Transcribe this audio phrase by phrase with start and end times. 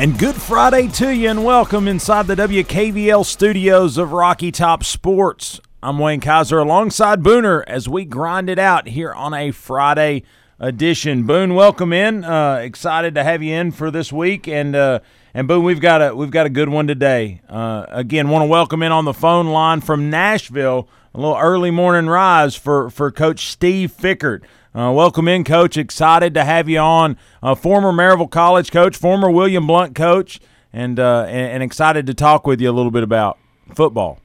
[0.00, 5.60] And good Friday to you, and welcome inside the WKVL studios of Rocky Top Sports.
[5.82, 10.22] I'm Wayne Kaiser alongside Booner as we grind it out here on a Friday
[10.58, 11.24] edition.
[11.24, 12.24] Boone, welcome in.
[12.24, 15.00] Uh, excited to have you in for this week, and uh,
[15.34, 17.42] and Boone, we've got a we've got a good one today.
[17.46, 20.88] Uh, again, want to welcome in on the phone line from Nashville.
[21.12, 24.40] A little early morning rise for for Coach Steve Fickert.
[24.72, 25.76] Uh, welcome in, Coach.
[25.76, 27.16] Excited to have you on.
[27.42, 30.38] Uh, former Maryville College coach, former William Blount coach,
[30.72, 33.36] and, uh, and, and excited to talk with you a little bit about
[33.74, 34.20] football.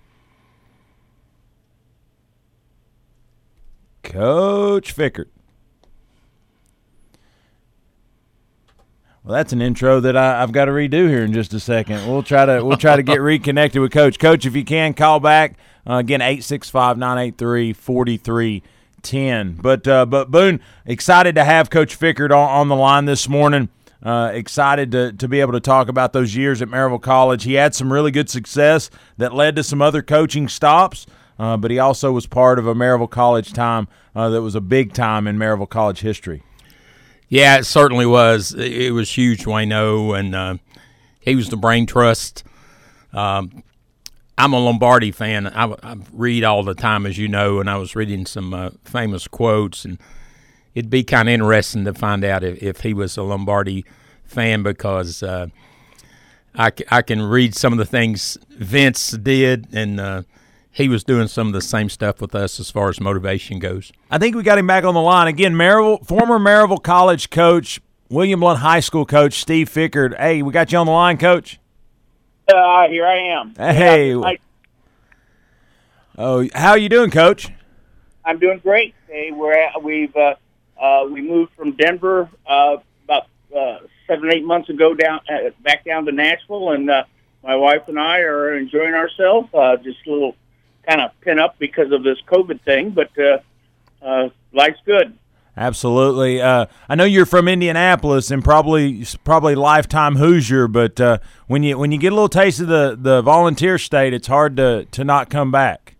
[4.03, 5.29] Coach Fickert.
[9.23, 12.07] Well, that's an intro that I, have got to redo here in just a second.
[12.07, 14.19] We'll try to we'll try to get reconnected with Coach.
[14.19, 15.57] Coach, if you can, call back
[15.89, 18.61] uh, again 865 983
[19.05, 19.59] 10.
[19.61, 23.69] But uh, but Boone, excited to have Coach Fickert on, on the line this morning.
[24.03, 27.43] Uh, excited to, to be able to talk about those years at Maryville College.
[27.43, 31.07] He had some really good success that led to some other coaching stops,
[31.39, 34.61] uh, but he also was part of a Maryville College time uh, that was a
[34.61, 36.43] big time in Maryville College history.
[37.29, 38.53] Yeah, it certainly was.
[38.53, 40.57] It was huge, Wayno, and uh,
[41.19, 42.43] he was the brain trust.
[43.11, 43.63] Um,
[44.37, 45.47] I'm a Lombardi fan.
[45.47, 48.71] I, I, read all the time, as you know, and I was reading some uh,
[48.83, 49.97] famous quotes, and
[50.73, 53.85] it'd be kind of interesting to find out if, if, he was a Lombardi
[54.25, 55.47] fan because uh,
[56.53, 60.23] I, I can read some of the things Vince did, and uh,
[60.69, 63.93] he was doing some of the same stuff with us as far as motivation goes.
[64.11, 65.53] I think we got him back on the line again.
[65.53, 67.79] Maryville, former Maryville College coach,
[68.09, 70.17] William Blount High School coach Steve Fickert.
[70.17, 71.59] Hey, we got you on the line, coach.
[72.47, 73.55] Uh, here I am.
[73.55, 74.13] Hey.
[74.13, 74.37] I,
[76.17, 77.49] oh, how are you doing, Coach?
[78.23, 78.93] I'm doing great.
[79.07, 80.35] Hey, we're at, we've uh,
[80.79, 85.85] uh, we moved from Denver uh, about uh, seven eight months ago down uh, back
[85.85, 87.03] down to Nashville, and uh,
[87.43, 89.49] my wife and I are enjoying ourselves.
[89.53, 90.35] Uh, just a little
[90.87, 93.39] kind of pin up because of this COVID thing, but uh,
[94.01, 95.17] uh, life's good.
[95.57, 96.41] Absolutely.
[96.41, 101.77] Uh, I know you're from Indianapolis and probably probably lifetime Hoosier, but uh, when you
[101.77, 105.03] when you get a little taste of the, the volunteer state, it's hard to, to
[105.05, 105.95] not come back.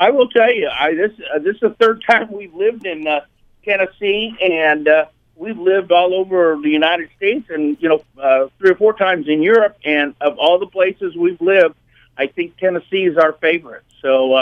[0.00, 3.06] I will tell you, I, this uh, this is the third time we've lived in
[3.06, 3.20] uh,
[3.64, 5.06] Tennessee, and uh,
[5.36, 9.28] we've lived all over the United States, and you know, uh, three or four times
[9.28, 9.76] in Europe.
[9.84, 11.76] And of all the places we've lived,
[12.18, 13.84] I think Tennessee is our favorite.
[14.02, 14.36] So,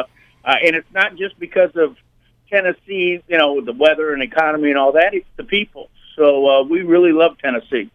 [0.44, 1.96] and it's not just because of
[2.50, 5.14] Tennessee, you know, the weather and economy and all that.
[5.14, 5.90] It's the people.
[6.16, 7.90] So uh, we really love Tennessee.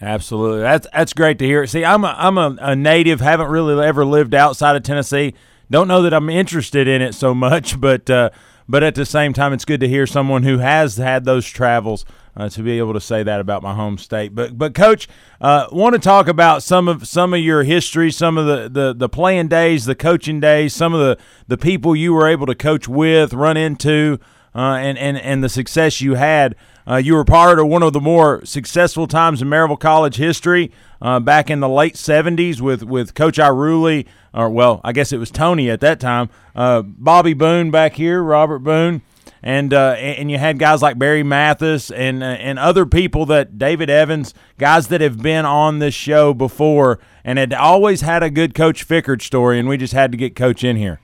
[0.00, 1.66] Absolutely, that's that's great to hear.
[1.66, 3.20] See, I'm a, I'm a, a native.
[3.20, 5.34] Haven't really ever lived outside of Tennessee.
[5.70, 8.30] Don't know that I'm interested in it so much, but uh,
[8.68, 12.04] but at the same time, it's good to hear someone who has had those travels
[12.38, 14.34] uh, to be able to say that about my home state.
[14.34, 15.08] But but coach,
[15.40, 18.94] uh, want to talk about some of some of your history, some of the, the,
[18.94, 21.18] the playing days, the coaching days, some of the,
[21.48, 24.18] the people you were able to coach with, run into,
[24.54, 26.54] uh, and, and and the success you had.
[26.86, 30.72] Uh, you were part of one of the more successful times in Maryville College history
[31.02, 35.18] uh, back in the late '70s with with Coach Ierulli, or well, I guess it
[35.18, 36.30] was Tony at that time.
[36.54, 39.02] Uh, Bobby Boone back here, Robert Boone
[39.42, 43.58] and uh, and you had guys like Barry Mathis and uh, and other people that
[43.58, 48.30] David Evans, guys that have been on this show before and had always had a
[48.30, 51.00] good Coach Fickert story, and we just had to get Coach in here.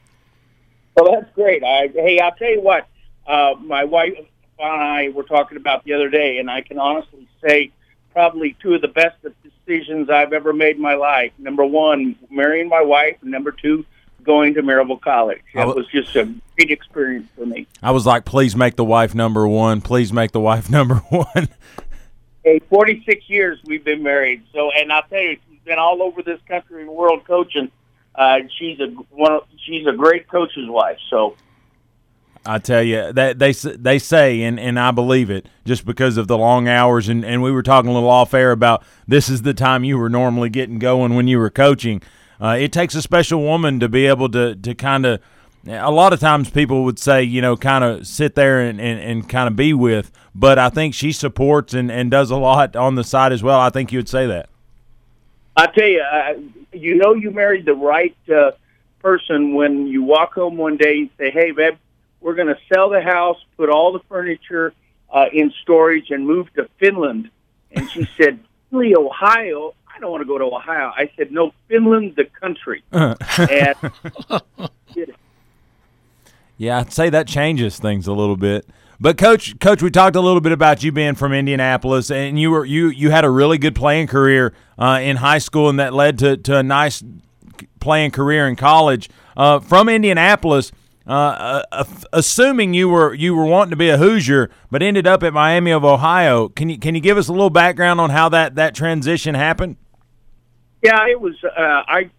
[0.97, 1.62] Well, that's great.
[1.65, 2.87] I, hey, I'll tell you what,
[3.27, 4.28] uh, my wife and
[4.59, 7.72] I were talking about the other day, and I can honestly say
[8.12, 9.16] probably two of the best
[9.66, 11.33] decisions I've ever made in my life.
[11.39, 13.84] Number one, marrying my wife, and number two,
[14.24, 15.42] going to Maryville College.
[15.54, 16.24] It was just a
[16.56, 17.66] great experience for me.
[17.82, 19.80] I was like, please make the wife number one.
[19.80, 21.48] Please make the wife number one.
[22.44, 24.42] hey, 46 years we've been married.
[24.53, 27.71] So, and I'll tell you, she's been all over this country and world coaching.
[28.15, 29.32] Uh, she's a one.
[29.32, 30.98] Of, she's a great coach's wife.
[31.10, 31.36] So.
[32.47, 36.28] I tell you that they they say and, and I believe it just because of
[36.28, 39.42] the long hours and, and we were talking a little off air about this is
[39.42, 42.03] the time you were normally getting going when you were coaching
[42.41, 45.21] uh, it takes a special woman to be able to to kind of.
[45.66, 49.01] A lot of times people would say, you know, kind of sit there and, and,
[49.01, 52.77] and kind of be with, but I think she supports and, and does a lot
[52.77, 53.59] on the side as well.
[53.59, 54.51] I think you would say that.
[55.57, 56.34] I tell you, uh,
[56.72, 58.51] you know, you married the right uh,
[59.01, 61.77] person when you walk home one day and say, "Hey, babe,
[62.21, 64.72] we're going to sell the house, put all the furniture
[65.10, 67.30] uh, in storage, and move to Finland."
[67.71, 68.41] And she said,
[68.72, 69.75] "Really, Ohio?
[69.94, 73.76] I don't want to go to Ohio." I said, "No, Finland, the country." and
[76.56, 78.66] Yeah, I'd say that changes things a little bit.
[79.00, 82.50] But coach, coach, we talked a little bit about you being from Indianapolis, and you
[82.50, 85.92] were you you had a really good playing career uh, in high school, and that
[85.92, 87.02] led to, to a nice
[87.80, 89.10] playing career in college.
[89.36, 90.70] Uh, from Indianapolis,
[91.08, 95.24] uh, uh assuming you were you were wanting to be a Hoosier, but ended up
[95.24, 96.48] at Miami of Ohio.
[96.48, 99.76] Can you can you give us a little background on how that that transition happened?
[100.84, 101.42] Yeah, it was.
[101.42, 101.48] Uh,
[101.89, 102.10] I,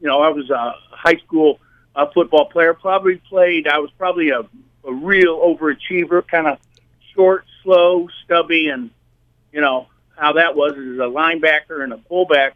[0.00, 1.58] you know, I was a high school
[1.96, 2.72] uh, football player.
[2.72, 3.66] Probably played.
[3.66, 4.42] I was probably a
[4.84, 6.58] a real overachiever, kind of
[7.14, 8.90] short, slow, stubby, and
[9.52, 12.54] you know how that was as a linebacker and a fullback.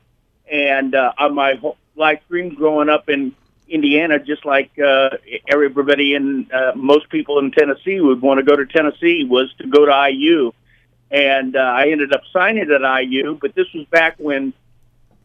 [0.50, 3.34] And uh, on my whole life dream growing up in
[3.68, 5.10] Indiana, just like uh,
[5.48, 9.66] everybody in uh, most people in Tennessee would want to go to Tennessee, was to
[9.66, 10.52] go to IU.
[11.10, 14.52] And uh, I ended up signing at IU, but this was back when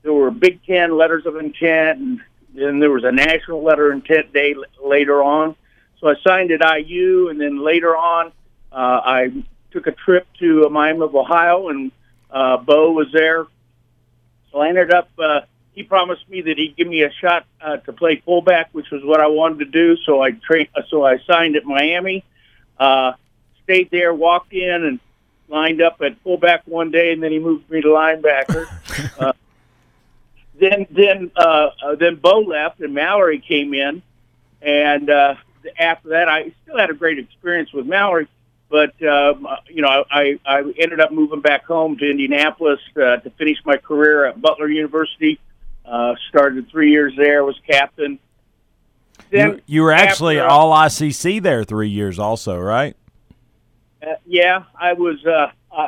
[0.07, 2.21] there were Big Ten letters of intent, and
[2.55, 5.53] then there was a national letter of intent day later on.
[5.99, 8.27] So I signed at IU, and then later on,
[8.71, 11.91] uh, I took a trip to Miami of Ohio, and
[12.31, 13.47] uh, Bo was there.
[14.53, 15.09] So I ended up.
[15.19, 15.41] Uh,
[15.73, 19.03] he promised me that he'd give me a shot uh, to play fullback, which was
[19.03, 19.97] what I wanted to do.
[20.05, 20.69] So I trained.
[20.87, 22.23] So I signed at Miami.
[22.79, 23.11] Uh,
[23.65, 24.99] stayed there, walked in, and
[25.49, 28.67] lined up at fullback one day, and then he moved me to linebacker.
[29.19, 29.33] uh,
[30.59, 34.01] then, then, uh, uh, then Bo left, and Mallory came in,
[34.61, 35.35] and uh,
[35.77, 38.27] after that, I still had a great experience with Mallory,
[38.69, 43.29] but um, you know, I, I ended up moving back home to Indianapolis uh, to
[43.37, 45.39] finish my career at Butler University.
[45.85, 48.19] Uh, started three years there, was captain.
[49.29, 52.95] Then you, you were actually after, all ICC there three years, also, right?
[54.05, 55.25] Uh, yeah, I was.
[55.25, 55.87] Uh, uh,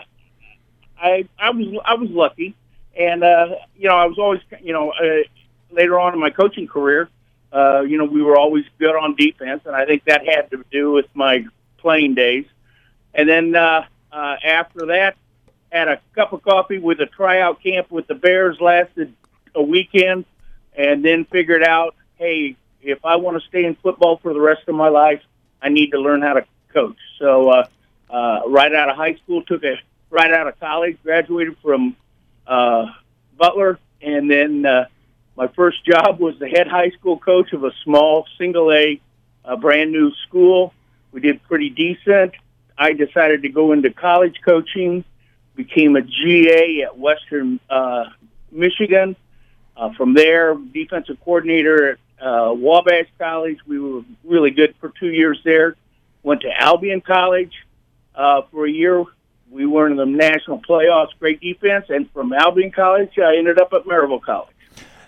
[1.01, 2.55] I I was I was lucky,
[2.99, 5.23] and uh, you know I was always you know uh,
[5.71, 7.09] later on in my coaching career,
[7.51, 10.63] uh, you know, we were always good on defense, and I think that had to
[10.71, 11.45] do with my
[11.77, 12.45] playing days.
[13.13, 15.17] And then uh, uh, after that,
[15.71, 19.13] had a cup of coffee with a tryout camp with the Bears, lasted
[19.55, 20.25] a weekend,
[20.75, 24.61] and then figured out, hey, if I want to stay in football for the rest
[24.67, 25.21] of my life,
[25.61, 26.97] I need to learn how to coach.
[27.17, 27.67] So, uh,
[28.09, 29.75] uh, right out of high school, took a
[30.09, 31.95] right out of college, graduated from
[32.49, 32.87] uh,
[33.37, 34.65] Butler, and then.
[34.65, 34.85] Uh,
[35.39, 38.99] my first job was the head high school coach of a small single A,
[39.45, 40.73] a brand new school.
[41.13, 42.33] We did pretty decent.
[42.77, 45.05] I decided to go into college coaching,
[45.55, 48.09] became a GA at Western uh,
[48.51, 49.15] Michigan.
[49.77, 53.59] Uh, from there, defensive coordinator at uh, Wabash College.
[53.65, 55.77] We were really good for two years there.
[56.21, 57.53] Went to Albion College
[58.13, 59.05] uh, for a year.
[59.51, 61.85] We were in the national playoffs, great defense.
[61.89, 64.55] And from Albion College, I ended up at Maryville College.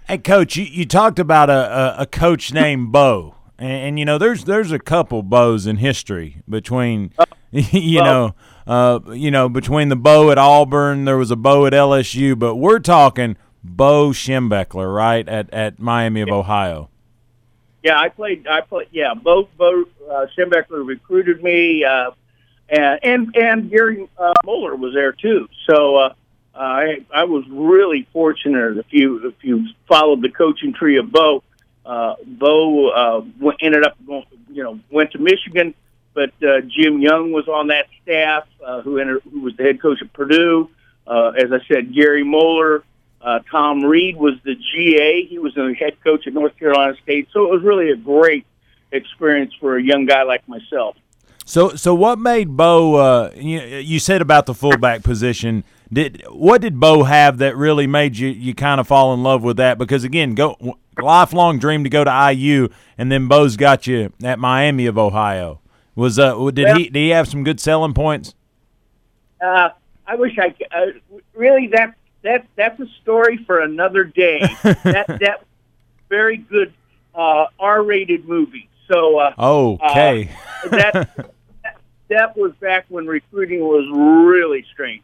[0.07, 1.53] Hey, coach, you, you talked about a,
[1.99, 5.77] a, a coach named Bo, and, and, you know there's there's a couple Bos in
[5.77, 7.13] history between
[7.51, 8.35] you know
[8.65, 12.55] uh, you know between the Bo at Auburn, there was a Bo at LSU, but
[12.55, 16.89] we're talking Bo Schembechler, right at at Miami of Ohio.
[17.83, 18.47] Yeah, I played.
[18.47, 18.87] I played.
[18.91, 20.25] Yeah, Bo Bo uh,
[20.69, 22.11] recruited me, uh,
[22.71, 25.47] and and and Gary uh, Moeller was there too.
[25.69, 26.13] So uh,
[26.55, 28.77] I I was really fortunate.
[28.77, 31.43] If you if you followed the coaching tree of Bo,
[31.85, 35.73] uh, Bo uh, ended up going, you know went to Michigan,
[36.13, 39.81] but uh, Jim Young was on that staff, uh, who entered, who was the head
[39.81, 40.69] coach at Purdue.
[41.05, 42.83] Uh, as I said, Gary Moeller,
[43.19, 45.25] uh, Tom Reed was the GA.
[45.25, 47.27] He was the head coach at North Carolina State.
[47.33, 48.45] So it was really a great
[48.91, 50.95] experience for a young guy like myself.
[51.51, 52.95] So, so what made Bo?
[52.95, 55.65] Uh, you, you said about the fullback position.
[55.91, 59.43] Did what did Bo have that really made you you kind of fall in love
[59.43, 59.77] with that?
[59.77, 64.39] Because again, go lifelong dream to go to IU, and then Bo's got you at
[64.39, 65.59] Miami of Ohio.
[65.93, 68.33] Was uh did well, he did he have some good selling points?
[69.43, 69.71] Uh,
[70.07, 70.85] I wish I uh,
[71.33, 74.39] really that that that's a story for another day.
[74.63, 75.43] that that
[76.07, 76.71] very good
[77.13, 78.69] uh, R-rated movie.
[78.87, 80.31] So uh, okay,
[80.63, 81.31] uh, that,
[82.11, 85.01] that was back when recruiting was really strange.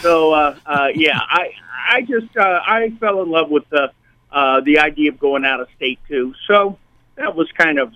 [0.00, 1.50] So uh, uh, yeah, I
[1.90, 3.92] I just uh, I fell in love with the
[4.32, 6.34] uh, the idea of going out of state too.
[6.46, 6.78] So
[7.16, 7.92] that was kind of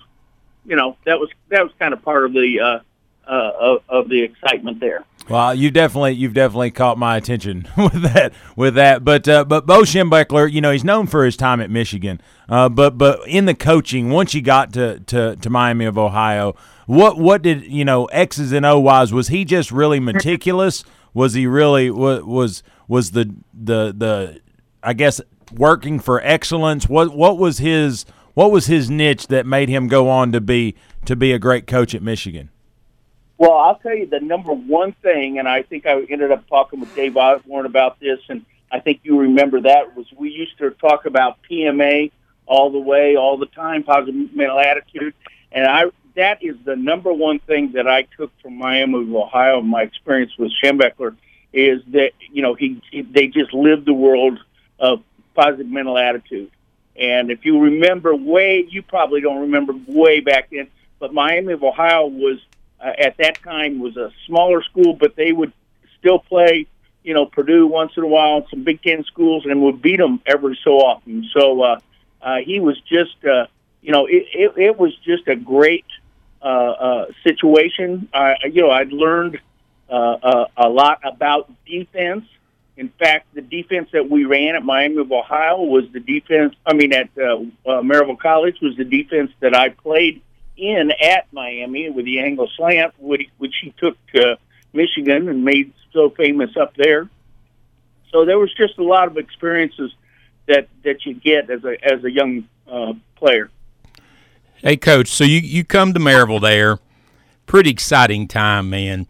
[0.64, 2.78] you know that was that was kind of part of the uh,
[3.26, 5.04] uh, of, of the excitement there.
[5.28, 9.04] Well, you definitely you've definitely caught my attention with that with that.
[9.04, 12.20] But uh, but Bo Schembechler, you know, he's known for his time at Michigan.
[12.48, 16.56] Uh, but but in the coaching, once you got to, to, to Miami of Ohio,
[16.86, 19.12] what what did you know X's and O wise?
[19.12, 20.82] Was he just really meticulous?
[21.12, 24.40] Was he really was was was the the the
[24.82, 25.20] I guess
[25.52, 26.88] working for excellence?
[26.88, 30.74] What what was his what was his niche that made him go on to be
[31.04, 32.48] to be a great coach at Michigan?
[33.38, 36.80] Well, I'll tell you the number one thing, and I think I ended up talking
[36.80, 40.70] with Dave Osborne about this, and I think you remember that was we used to
[40.72, 42.10] talk about PMA
[42.46, 45.14] all the way, all the time, positive mental attitude,
[45.52, 45.84] and I
[46.16, 49.60] that is the number one thing that I took from Miami of Ohio.
[49.60, 51.16] My experience with Schembechler
[51.52, 54.40] is that you know he, he they just lived the world
[54.80, 55.04] of
[55.36, 56.50] positive mental attitude,
[56.96, 60.66] and if you remember way, you probably don't remember way back then,
[60.98, 62.40] but Miami of Ohio was
[62.80, 65.52] uh, at that time was a smaller school, but they would
[65.98, 66.66] still play,
[67.02, 70.20] you know, Purdue once in a while, some Big Ten schools, and would beat them
[70.26, 71.28] every so often.
[71.36, 71.80] So uh,
[72.22, 73.46] uh, he was just, uh,
[73.82, 75.86] you know, it, it, it was just a great
[76.42, 78.08] uh, uh, situation.
[78.12, 79.40] I, you know, I'd learned
[79.90, 82.24] uh, uh, a lot about defense.
[82.76, 86.54] In fact, the defense that we ran at Miami of Ohio was the defense.
[86.64, 90.22] I mean, at uh, uh, Maryville College was the defense that I played
[90.58, 94.38] in at Miami with the angle slant, which, which he took to
[94.72, 97.08] Michigan and made so famous up there.
[98.10, 99.92] So there was just a lot of experiences
[100.46, 103.50] that that you get as a as a young uh, player.
[104.56, 105.08] Hey, coach.
[105.08, 106.78] So you you come to Maryville there,
[107.46, 109.06] pretty exciting time, man.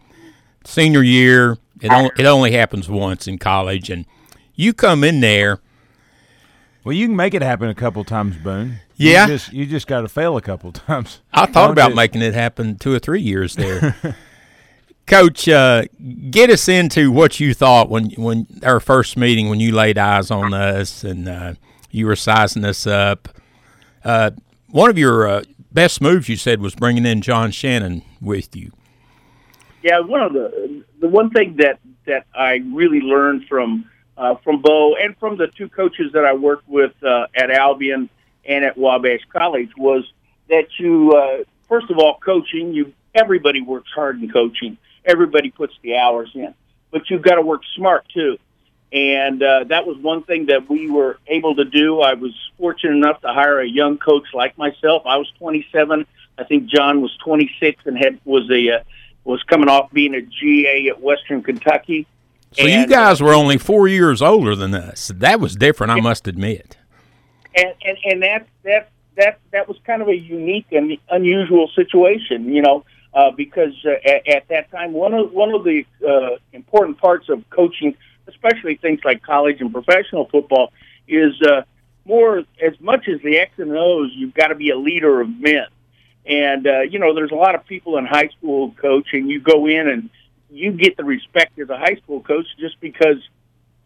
[0.65, 4.05] Senior year, it only it only happens once in college, and
[4.53, 5.59] you come in there.
[6.89, 8.79] Well, you can make it happen a couple times, Boone.
[8.95, 9.27] Yeah.
[9.27, 11.21] you just, you just got to fail a couple times.
[11.31, 11.95] I thought Don't about you?
[11.97, 13.95] making it happen two or three years there.
[15.05, 15.83] Coach, uh,
[16.31, 20.31] get us into what you thought when when our first meeting when you laid eyes
[20.31, 21.53] on us and uh,
[21.91, 23.29] you were sizing us up.
[24.03, 24.31] Uh,
[24.69, 28.71] one of your uh, best moves you said was bringing in John Shannon with you.
[29.83, 33.87] Yeah, one of the the one thing that that I really learned from
[34.19, 38.09] uh, from Bo and from the two coaches that I worked with uh, at Albion
[38.45, 40.03] and at Wabash College was
[40.49, 44.77] that you uh, first of all coaching you everybody works hard in coaching.
[45.05, 46.53] Everybody puts the hours in
[46.91, 48.37] but you've got to work smart too.
[48.91, 52.01] And uh, that was one thing that we were able to do.
[52.01, 55.03] I was fortunate enough to hire a young coach like myself.
[55.05, 56.05] I was 27
[56.39, 58.83] I think John was 26 and had was a uh,
[59.25, 62.07] was coming off being a GA at Western Kentucky
[62.51, 65.11] So you guys were only four years older than us.
[65.15, 66.77] That was different, I must admit.
[67.55, 72.53] and and and that that that that was kind of a unique and unusual situation,
[72.53, 76.37] you know, uh, because uh, at, at that time one of one of the uh,
[76.53, 77.95] important parts of coaching,
[78.27, 80.71] especially things like college and professional football,
[81.07, 81.61] is uh,
[82.05, 84.11] more as much as the X and O's.
[84.13, 85.67] You've got to be a leader of men,
[86.25, 89.27] and uh, you know, there's a lot of people in high school coaching.
[89.27, 90.09] you go in and
[90.49, 93.17] you get the respect as a high school coach just because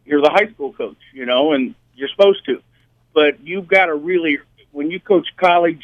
[0.05, 2.61] you're the high school coach, you know, and you're supposed to
[3.13, 4.39] but you've got to really
[4.71, 5.83] when you coach college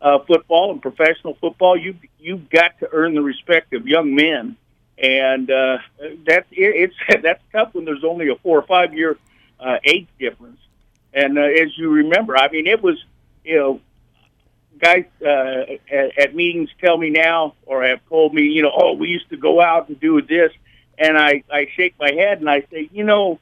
[0.00, 4.56] uh, football and professional football, you you've got to earn the respect of young men,
[4.96, 5.78] and uh,
[6.26, 9.18] that's it, it's that's tough when there's only a four or five year
[9.60, 10.60] uh, age difference.
[11.12, 13.02] And uh, as you remember, I mean, it was
[13.44, 13.80] you know
[14.78, 18.92] guys uh, at, at meetings tell me now or have told me, you know, oh,
[18.92, 20.52] we used to go out and do this,
[20.98, 23.38] and I I shake my head and I say, you know.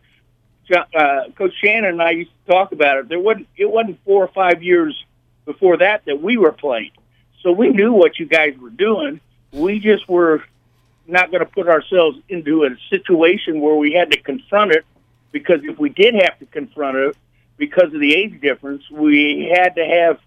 [0.69, 3.09] Uh, Coach Shannon and I used to talk about it.
[3.09, 5.01] There wasn't it wasn't four or five years
[5.45, 6.91] before that that we were playing,
[7.41, 9.21] so we knew what you guys were doing.
[9.53, 10.43] We just were
[11.07, 14.85] not going to put ourselves into a situation where we had to confront it,
[15.31, 17.17] because if we did have to confront it
[17.57, 20.19] because of the age difference, we had to have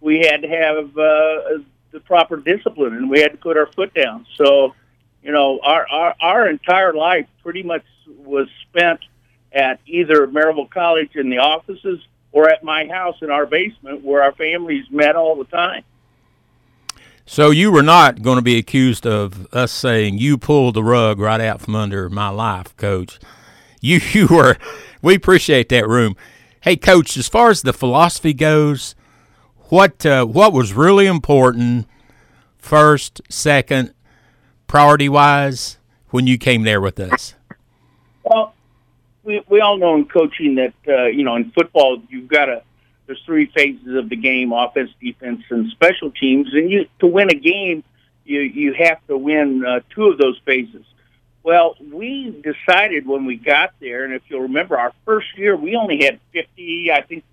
[0.00, 3.94] we had to have uh, the proper discipline, and we had to put our foot
[3.94, 4.26] down.
[4.36, 4.74] So,
[5.22, 7.84] you know, our our, our entire life pretty much
[8.18, 9.00] was spent
[9.52, 12.00] at either Maryville College in the offices
[12.32, 15.84] or at my house in our basement where our families met all the time.
[17.26, 21.18] So you were not going to be accused of us saying you pulled the rug
[21.18, 23.18] right out from under my life, Coach.
[23.80, 24.56] You you were.
[25.02, 26.16] We appreciate that room.
[26.62, 28.94] Hey, Coach, as far as the philosophy goes,
[29.68, 31.86] what uh, what was really important,
[32.58, 33.94] first, second,
[34.66, 35.78] priority wise,
[36.10, 37.34] when you came there with us?
[38.22, 38.54] Well,
[39.22, 42.62] we we all know in coaching that uh, you know in football you've got to
[43.06, 46.48] there's three phases of the game: offense, defense, and special teams.
[46.52, 47.84] And you to win a game,
[48.24, 50.84] you you have to win uh, two of those phases.
[51.42, 55.76] Well, we decided when we got there, and if you'll remember, our first year we
[55.76, 57.24] only had fifty, I think,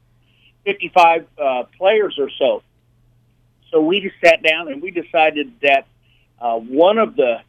[0.64, 2.64] fifty-five uh, players or so.
[3.72, 5.88] So we just sat down and we decided that
[6.40, 7.42] uh, one of the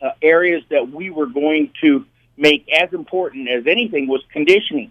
[0.00, 2.04] uh, areas that we were going to
[2.36, 4.90] make as important as anything was conditioning.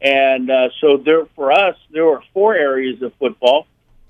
[0.00, 3.66] And uh, so there, for us, there were four areas of football: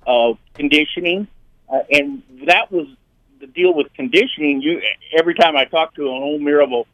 [0.07, 1.27] uh, conditioning,
[1.69, 2.87] uh, and that was
[3.41, 4.63] the deal with conditioning.
[4.63, 4.81] You
[5.19, 6.87] every time I talk to an old Maryville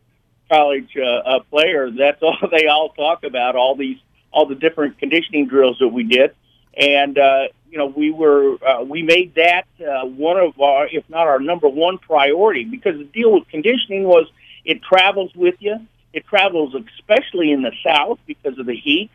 [0.50, 3.54] college uh, uh, player, that's all they all talk about.
[3.54, 3.98] All these,
[4.36, 6.34] all the different conditioning drills that we did,
[6.76, 11.08] and uh, you know, we were uh, we made that uh, one of our, if
[11.08, 14.26] not our number one priority, because the deal with conditioning was
[14.64, 15.76] it travels with you.
[16.12, 19.10] It travels especially in the south because of the heat,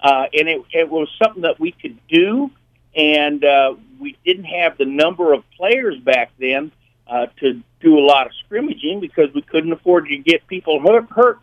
[0.00, 2.50] uh, and it, it was something that we could do.
[2.96, 6.70] And uh, we didn't have the number of players back then
[7.08, 11.10] uh, to do a lot of scrimmaging because we couldn't afford to get people hurt.
[11.10, 11.38] hurt.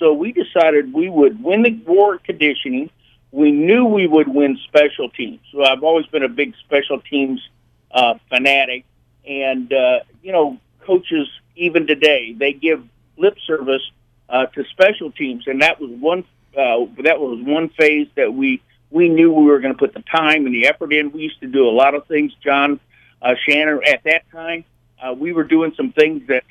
[0.00, 2.90] So we decided we would win the war conditioning
[3.32, 5.40] we knew we would win special teams.
[5.52, 7.40] So I've always been a big special teams
[7.90, 8.84] uh, fanatic,
[9.26, 12.84] and uh, you know, coaches even today they give
[13.16, 13.82] lip service
[14.28, 16.24] uh, to special teams, and that was one
[16.56, 20.02] uh, that was one phase that we we knew we were going to put the
[20.02, 21.12] time and the effort in.
[21.12, 22.80] We used to do a lot of things, John
[23.22, 23.80] uh, Shannon.
[23.86, 24.64] At that time,
[25.00, 26.42] uh, we were doing some things that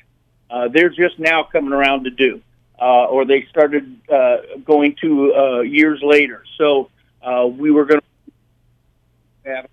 [0.50, 2.40] uh, they're just now coming around to do
[2.80, 6.44] uh, or they started uh, going to uh, years later.
[6.56, 6.90] So
[7.22, 8.00] uh, we were going
[9.44, 9.68] to,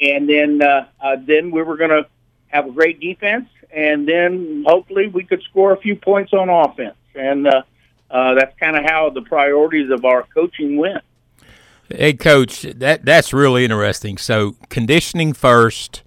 [0.00, 2.06] and then uh, uh, then we were going to
[2.48, 6.96] have a great defense, and then hopefully we could score a few points on offense,
[7.14, 7.62] and uh,
[8.10, 11.02] uh, that's kind of how the priorities of our coaching went.
[11.88, 14.18] Hey, coach, that that's really interesting.
[14.18, 16.02] So conditioning first,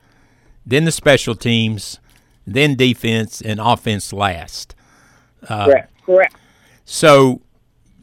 [0.66, 2.00] then the special teams,
[2.46, 4.76] then defense, and offense last.
[5.48, 5.94] Uh, Correct.
[6.10, 6.36] Correct.
[6.86, 7.42] So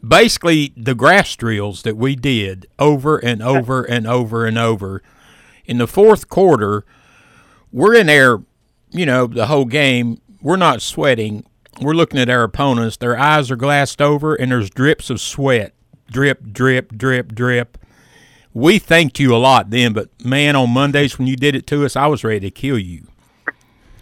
[0.05, 5.03] basically, the grass drills that we did over and over and over and over
[5.65, 6.85] in the fourth quarter,
[7.69, 8.37] we're in there,
[8.91, 10.21] you know, the whole game.
[10.41, 11.45] We're not sweating.
[11.81, 12.95] We're looking at our opponents.
[12.95, 15.73] Their eyes are glassed over, and there's drips of sweat
[16.09, 17.77] drip, drip, drip, drip.
[18.53, 21.83] We thanked you a lot then, but man, on Mondays when you did it to
[21.83, 23.07] us, I was ready to kill you.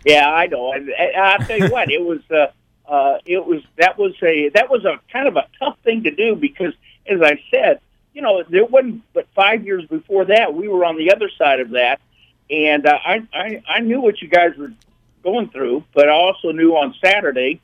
[0.05, 0.71] Yeah, I know.
[0.71, 2.19] I, I, tell you what, it was.
[2.29, 2.51] Uh,
[2.87, 6.11] uh, it was that was a that was a kind of a tough thing to
[6.11, 6.73] do because,
[7.07, 7.79] as I said,
[8.13, 11.59] you know, there wasn't but five years before that we were on the other side
[11.59, 11.99] of that,
[12.49, 14.71] and uh, I, I I knew what you guys were
[15.23, 17.59] going through, but I also knew on Saturday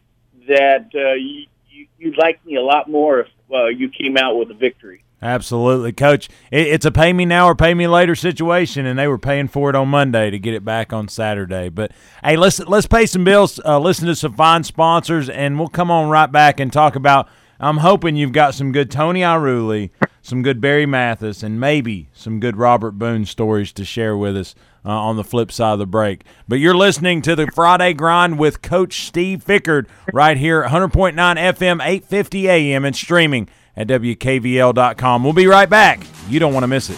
[0.47, 4.37] that uh, you, you you'd like me a lot more if uh, you came out
[4.37, 5.00] with a victory.
[5.23, 6.29] Absolutely, Coach.
[6.51, 9.69] it's a pay me now or pay me later situation, and they were paying for
[9.69, 11.69] it on Monday to get it back on Saturday.
[11.69, 11.91] But
[12.23, 15.91] hey, let's let's pay some bills, uh, listen to some fine sponsors, and we'll come
[15.91, 17.29] on right back and talk about.
[17.59, 19.91] I'm hoping you've got some good Tony Ierulli,
[20.23, 24.55] some good Barry Mathis, and maybe some good Robert Boone stories to share with us
[24.83, 26.23] uh, on the flip side of the break.
[26.47, 31.85] But you're listening to the Friday Grind with Coach Steve Fickert right here, 100.9 FM,
[31.85, 33.47] 850 AM, and streaming
[33.81, 35.23] at WKVL.com.
[35.23, 36.05] We'll be right back.
[36.29, 36.97] You don't want to miss it.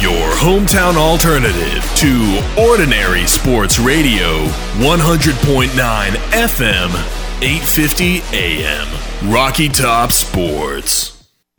[0.00, 4.44] Your hometown alternative to ordinary sports radio,
[4.78, 6.88] 100.9 FM,
[7.42, 9.32] 850 AM.
[9.32, 11.17] Rocky Top Sports.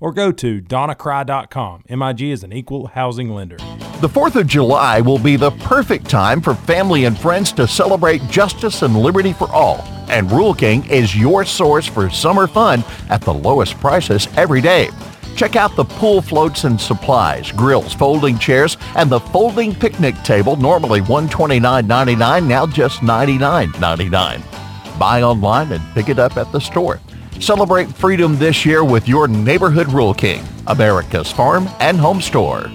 [0.00, 1.84] or go to donnacry.com.
[1.88, 3.56] MIG is an equal housing lender.
[4.00, 8.22] The 4th of July will be the perfect time for family and friends to celebrate
[8.28, 9.80] justice and liberty for all.
[10.08, 14.88] And Rural King is your source for summer fun at the lowest prices every day.
[15.36, 20.56] Check out the pool floats and supplies, grills, folding chairs, and the folding picnic table,
[20.56, 24.98] normally $129.99, now just $99.99.
[24.98, 26.98] Buy online and pick it up at the store.
[27.40, 32.70] Celebrate freedom this year with your neighborhood Rural King, America's farm and home store.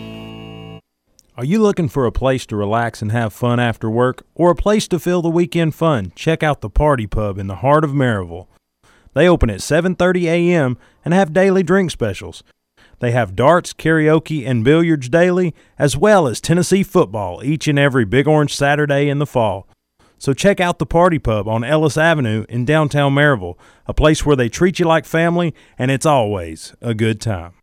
[1.36, 4.56] Are you looking for a place to relax and have fun after work, or a
[4.56, 6.14] place to fill the weekend fun?
[6.16, 8.48] Check out the Party Pub in the heart of Maryville.
[9.14, 10.78] They open at 7:30 a.m.
[11.04, 12.44] and have daily drink specials.
[13.00, 18.06] They have darts, karaoke, and billiards daily, as well as Tennessee football each and every
[18.06, 19.68] Big Orange Saturday in the fall.
[20.24, 24.38] So check out the Party Pub on Ellis Avenue in downtown Maryville, a place where
[24.38, 27.56] they treat you like family and it's always a good time.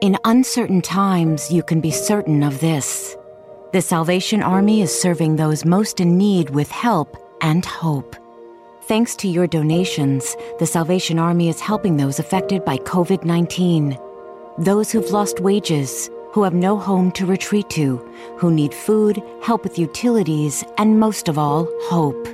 [0.00, 3.14] In uncertain times, you can be certain of this.
[3.74, 8.16] The Salvation Army is serving those most in need with help and hope.
[8.84, 13.98] Thanks to your donations, the Salvation Army is helping those affected by COVID 19.
[14.56, 17.98] Those who've lost wages, who have no home to retreat to,
[18.38, 22.26] who need food, help with utilities, and most of all, hope.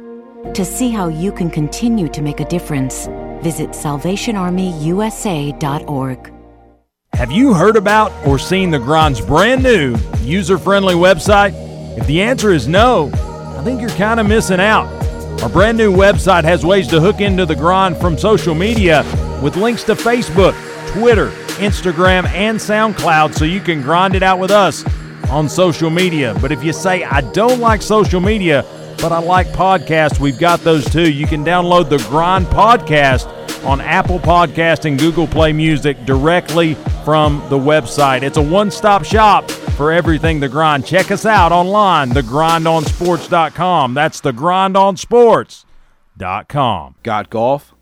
[0.55, 3.07] To see how you can continue to make a difference,
[3.43, 6.33] visit SalvationArmyUSA.org.
[7.15, 11.53] Have you heard about or seen the Grind's brand new user friendly website?
[11.99, 13.11] If the answer is no,
[13.59, 14.87] I think you're kind of missing out.
[15.43, 19.03] Our brand new website has ways to hook into the Grind from social media
[19.43, 20.55] with links to Facebook,
[20.93, 24.85] Twitter, Instagram, and SoundCloud so you can grind it out with us
[25.31, 26.37] on social media.
[26.41, 28.65] But if you say, I don't like social media,
[29.01, 31.11] but I like podcasts, we've got those too.
[31.11, 37.39] You can download the Grind Podcast on Apple Podcast and Google Play Music directly from
[37.49, 38.23] the website.
[38.23, 40.87] It's a one-stop shop for everything The Grind.
[40.87, 43.95] Check us out online, thegrindonsports.com.
[43.95, 46.95] That's thegrindonsports.com.
[47.03, 47.75] Got golf?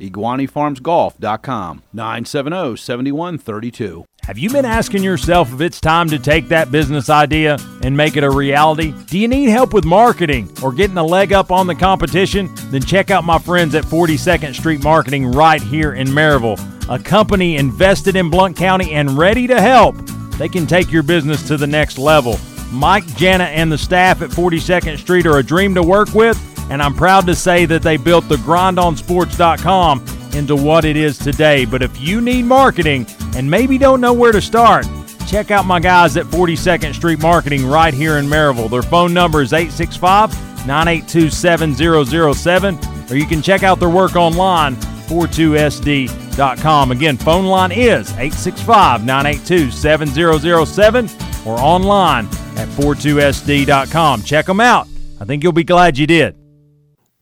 [0.00, 4.04] IguaniFarmsGolf.com 970-7132.
[4.22, 8.16] Have you been asking yourself if it's time to take that business idea and make
[8.16, 8.94] it a reality?
[9.06, 12.48] Do you need help with marketing or getting a leg up on the competition?
[12.70, 17.56] Then check out my friends at 42nd Street Marketing right here in Maryville, a company
[17.56, 19.94] invested in Blount County and ready to help.
[20.38, 22.38] They can take your business to the next level.
[22.72, 26.38] Mike, Jana, and the staff at 42nd Street are a dream to work with,
[26.70, 31.64] and I'm proud to say that they built the grindonsports.com into what it is today.
[31.64, 34.86] But if you need marketing and maybe don't know where to start,
[35.26, 38.70] check out my guys at 42nd Street Marketing right here in Maryville.
[38.70, 40.30] Their phone number is 865
[40.66, 42.78] 982 7007,
[43.10, 46.90] or you can check out their work online, 42sd.com.
[46.90, 51.08] Again, phone line is 865 982 7007
[51.46, 54.22] or online at 42sd.com.
[54.22, 54.88] Check them out.
[55.20, 56.43] I think you'll be glad you did.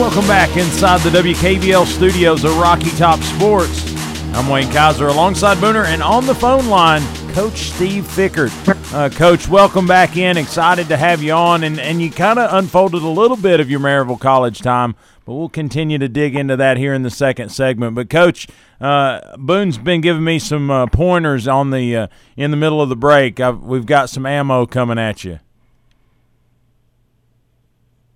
[0.00, 3.84] Welcome back inside the WKVL studios of Rocky Top Sports.
[4.34, 7.02] I'm Wayne Kaiser alongside Booner and on the phone line,
[7.34, 8.50] Coach Steve Fickert.
[8.94, 10.38] Uh, Coach, welcome back in.
[10.38, 11.64] Excited to have you on.
[11.64, 15.34] And, and you kind of unfolded a little bit of your Maryville College time, but
[15.34, 17.94] we'll continue to dig into that here in the second segment.
[17.94, 18.48] But, Coach,
[18.80, 22.06] uh, Boone's been giving me some uh, pointers on the uh,
[22.38, 23.38] in the middle of the break.
[23.38, 25.40] I've, we've got some ammo coming at you.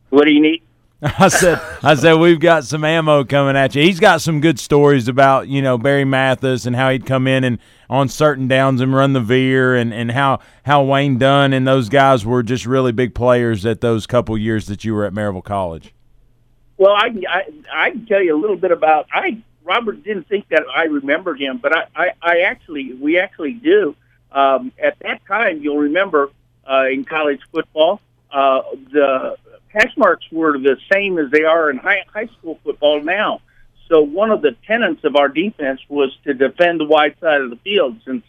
[0.09, 0.64] What do you need?
[1.19, 3.83] I said, I said we've got some ammo coming at you.
[3.83, 7.45] He's got some good stories about you know Barry Mathis and how he'd come in
[7.45, 7.59] and
[7.91, 11.91] on certain downs and run the veer, and, and how how Wayne Dunn and those
[11.91, 15.45] guys were just really big players at those couple years that you were at Maryville
[15.45, 15.93] College.
[16.79, 19.43] Well, I, I I can tell you a little bit about I.
[19.63, 23.95] Robert didn't think that I remembered him, but I I, I actually we actually do.
[24.33, 26.31] Um, at that time, you'll remember
[26.69, 28.01] uh, in college football,
[28.33, 29.37] uh, the
[29.75, 33.41] hash marks were the same as they are in high, high school football now.
[33.89, 37.51] So one of the tenets of our defense was to defend the wide side of
[37.51, 38.25] the field since,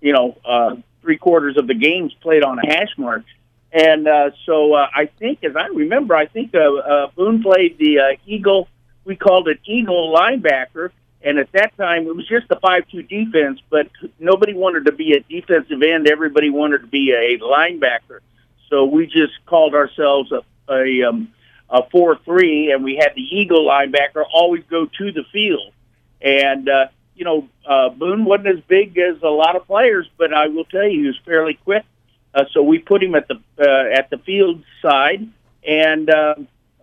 [0.00, 3.22] you know, uh, three quarters of the games played on a hash mark.
[3.72, 7.78] And uh, so uh, I think, as I remember, I think uh, uh, Boone played
[7.78, 8.68] the uh, Eagle.
[9.04, 10.90] We called it Eagle linebacker.
[11.22, 15.12] And at that time, it was just a 5-2 defense, but nobody wanted to be
[15.12, 16.08] a defensive end.
[16.08, 18.20] Everybody wanted to be a linebacker.
[18.70, 21.32] So we just called ourselves a a um,
[21.68, 25.72] a four three, and we had the Eagle linebacker always go to the field.
[26.20, 30.32] And uh, you know, uh, Boone wasn't as big as a lot of players, but
[30.32, 31.84] I will tell you, he was fairly quick.
[32.32, 35.28] Uh, so we put him at the uh, at the field side,
[35.66, 36.34] and uh,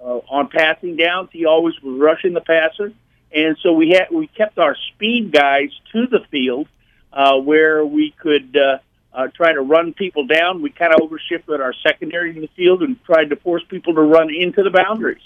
[0.01, 2.91] uh, on passing downs, he always was rushing the passer.
[3.31, 6.67] And so we had we kept our speed guys to the field
[7.11, 8.77] uh, where we could uh,
[9.13, 10.61] uh, trying to run people down.
[10.61, 14.01] We kind of overshifted our secondary in the field and tried to force people to
[14.01, 15.21] run into the boundaries.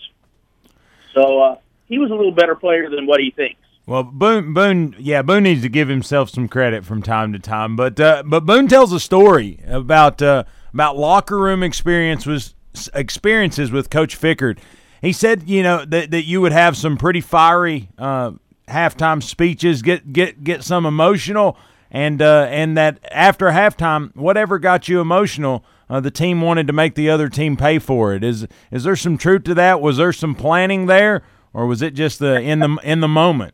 [1.14, 3.60] So uh, he was a little better player than what he thinks.
[3.86, 7.76] Well, Boone, Boone, yeah, Boone needs to give himself some credit from time to time.
[7.76, 12.54] But uh, but Boone tells a story about uh, about locker room experience was
[12.94, 14.60] experiences with Coach Fickert.
[15.02, 18.32] He said, you know, that, that you would have some pretty fiery uh,
[18.68, 21.58] halftime speeches, get get get some emotional,
[21.92, 26.74] and uh, and that after halftime, whatever got you emotional, uh, the team wanted to
[26.74, 28.24] make the other team pay for it.
[28.24, 29.82] Is is there some truth to that?
[29.82, 31.22] Was there some planning there,
[31.54, 33.54] or was it just the in the in the moment?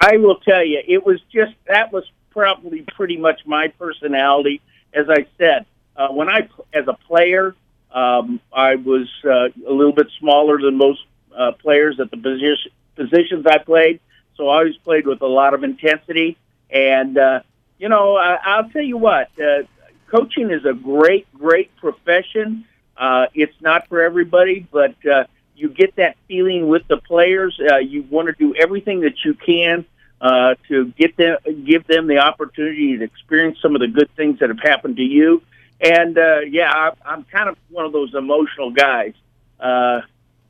[0.00, 4.62] I will tell you, it was just that was probably pretty much my personality.
[4.94, 7.54] As I said, uh, when I as a player,
[7.92, 11.00] um, I was uh, a little bit smaller than most
[11.36, 14.00] uh, players at the position, positions I played,
[14.36, 16.38] so I always played with a lot of intensity.
[16.74, 17.40] And uh,
[17.78, 19.62] you know, I, I'll tell you what, uh,
[20.10, 22.66] coaching is a great, great profession.
[22.96, 25.24] Uh, it's not for everybody, but uh,
[25.56, 27.58] you get that feeling with the players.
[27.72, 29.84] Uh, you want to do everything that you can
[30.20, 34.38] uh, to get them, give them the opportunity to experience some of the good things
[34.40, 35.42] that have happened to you.
[35.80, 39.14] And uh, yeah, I, I'm kind of one of those emotional guys.
[39.60, 40.02] Uh,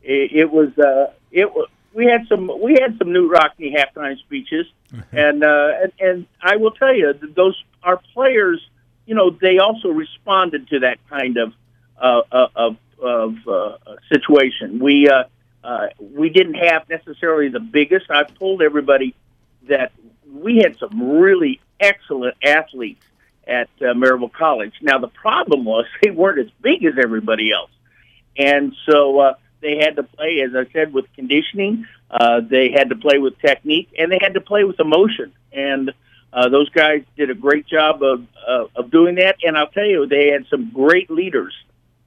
[0.03, 4.19] it, it was uh, it was we had some we had some Knute Rockne halftime
[4.19, 4.67] speeches,
[5.13, 8.61] and, uh, and and I will tell you those our players,
[9.07, 11.53] you know, they also responded to that kind of
[12.01, 13.77] uh, uh of of uh,
[14.13, 14.79] situation.
[14.81, 15.25] We uh,
[15.63, 18.11] uh, we didn't have necessarily the biggest.
[18.11, 19.15] I've told everybody
[19.69, 19.93] that
[20.31, 23.05] we had some really excellent athletes
[23.47, 24.75] at uh, Maryville College.
[24.83, 27.71] Now the problem was they weren't as big as everybody else,
[28.37, 31.87] and so uh, they had to play, as I said, with conditioning.
[32.11, 35.33] Uh, they had to play with technique, and they had to play with emotion.
[35.53, 35.91] And
[36.33, 39.37] uh, those guys did a great job of uh, of doing that.
[39.43, 41.55] And I'll tell you, they had some great leaders.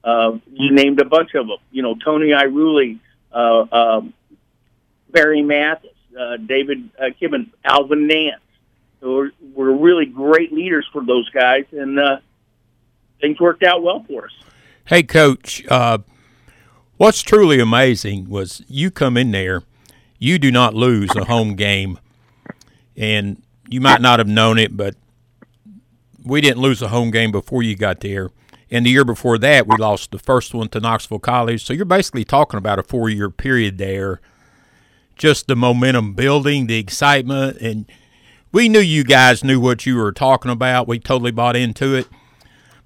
[0.04, 1.58] Uh, you named a bunch of them.
[1.72, 3.00] You know, Tony Ierulli,
[3.32, 4.14] uh, um,
[5.10, 8.40] Barry Mathis, uh, David uh, Kibben, Alvin Nance
[9.00, 12.18] were, were really great leaders for those guys, and uh,
[13.20, 14.32] things worked out well for us.
[14.84, 15.98] Hey, Coach, uh,
[16.98, 19.62] what's truly amazing was you come in there,
[20.18, 21.98] you do not lose a home game,
[22.96, 24.94] and you might not have known it, but
[26.22, 28.30] we didn't lose a home game before you got there.
[28.70, 31.64] And the year before that, we lost the first one to Knoxville College.
[31.64, 34.20] So you're basically talking about a four year period there.
[35.16, 37.86] Just the momentum building, the excitement, and–
[38.52, 40.88] we knew you guys knew what you were talking about.
[40.88, 42.08] We totally bought into it.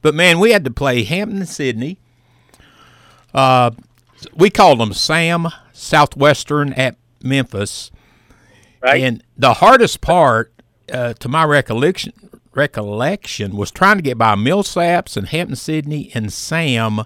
[0.01, 1.99] But man, we had to play Hampden-Sydney.
[3.33, 3.71] Uh,
[4.35, 7.91] we called them Sam Southwestern at Memphis.
[8.83, 9.03] Right.
[9.03, 10.53] And the hardest part,
[10.93, 12.13] uh, to my recollection,
[12.55, 17.03] recollection, was trying to get by Millsaps and Hampden-Sydney and Sam.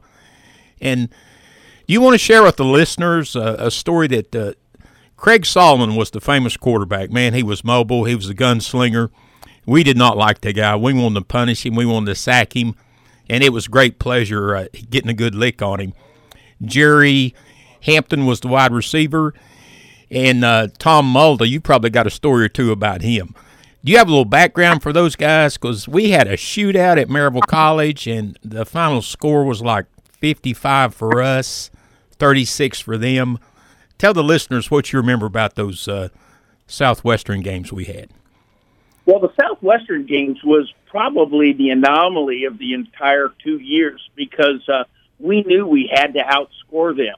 [0.80, 1.08] And
[1.86, 4.52] you want to share with the listeners uh, a story that uh,
[5.16, 7.10] Craig Solomon was the famous quarterback.
[7.10, 8.04] Man, he was mobile.
[8.04, 9.10] He was a gunslinger.
[9.66, 10.76] We did not like the guy.
[10.76, 11.74] We wanted to punish him.
[11.74, 12.74] We wanted to sack him,
[13.28, 15.92] and it was great pleasure uh, getting a good lick on him.
[16.62, 17.34] Jerry
[17.82, 19.34] Hampton was the wide receiver,
[20.10, 21.44] and uh, Tom Mulder.
[21.44, 23.34] You probably got a story or two about him.
[23.84, 25.56] Do you have a little background for those guys?
[25.56, 30.94] Because we had a shootout at Maryville College, and the final score was like 55
[30.94, 31.70] for us,
[32.18, 33.38] 36 for them
[33.98, 36.08] tell the listeners what you remember about those uh,
[36.66, 38.10] Southwestern games we had.
[39.04, 44.84] Well, the Southwestern games was probably the anomaly of the entire two years because uh,
[45.18, 47.16] we knew we had to outscore them.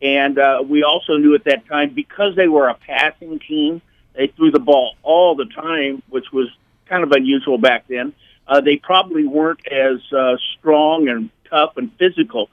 [0.00, 3.82] And uh, we also knew at that time because they were a passing team,
[4.14, 6.48] they threw the ball all the time, which was
[6.86, 8.12] kind of unusual back then.
[8.46, 12.48] Uh, they probably weren't as uh, strong and tough and physical.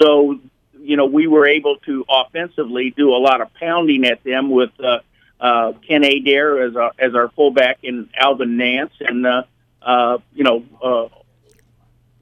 [0.00, 0.38] So
[0.82, 4.70] you know, we were able to offensively do a lot of pounding at them with
[4.80, 5.00] uh,
[5.38, 9.42] uh, Ken Adair as our as our fullback and Alvin Nance, and uh,
[9.82, 11.08] uh, you know, uh,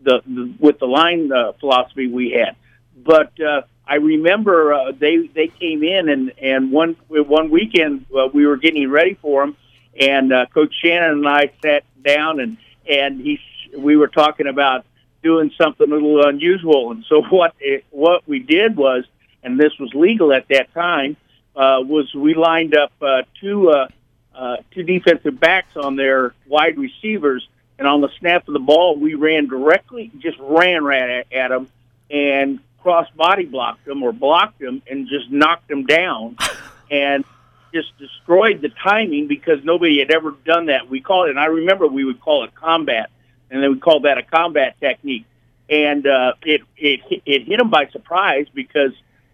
[0.02, 2.56] the, the with the line uh, philosophy we had.
[2.96, 8.28] But uh, I remember uh, they they came in and and one one weekend uh,
[8.32, 9.56] we were getting ready for them,
[9.98, 12.56] and uh, Coach Shannon and I sat down and
[12.88, 13.40] and he
[13.76, 14.84] we were talking about
[15.22, 16.90] doing something a little unusual.
[16.90, 19.04] And so what it, what we did was,
[19.42, 21.16] and this was legal at that time,
[21.56, 23.88] uh, was we lined up uh, two uh,
[24.34, 28.96] uh, two defensive backs on their wide receivers, and on the snap of the ball,
[28.96, 31.68] we ran directly, just ran right at, at them,
[32.10, 36.36] and cross body blocked them or blocked them, and just knocked them down,
[36.90, 37.24] and
[37.72, 40.88] just destroyed the timing because nobody had ever done that.
[40.88, 43.10] We called it, and I remember we would call it combat
[43.50, 45.26] and then we called that a combat technique.
[45.68, 48.92] And uh, it it it hit them by surprise because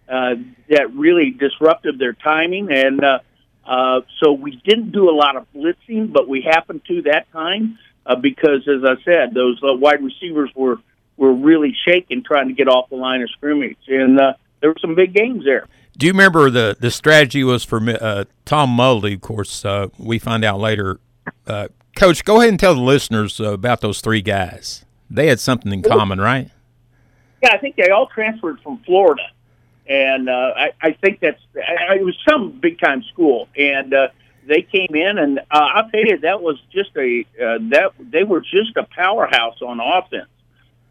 [0.09, 0.35] uh,
[0.69, 3.19] that really disrupted their timing, and uh,
[3.65, 7.79] uh, so we didn't do a lot of blitzing, but we happened to that time
[8.07, 10.79] uh, because, as I said, those uh, wide receivers were
[11.17, 14.79] were really shaking trying to get off the line of scrimmage, and uh, there were
[14.81, 15.67] some big games there.
[15.97, 19.15] Do you remember the the strategy was for uh, Tom Mully?
[19.15, 20.99] Of course, uh, we find out later.
[21.47, 24.85] Uh, Coach, go ahead and tell the listeners uh, about those three guys.
[25.09, 26.51] They had something in common, right?
[27.43, 29.23] Yeah, I think they all transferred from Florida,
[29.87, 34.09] and uh, I, I think that's I, it was some big time school, and uh,
[34.47, 38.25] they came in, and uh, I'll tell you that was just a uh, that they
[38.25, 40.29] were just a powerhouse on offense,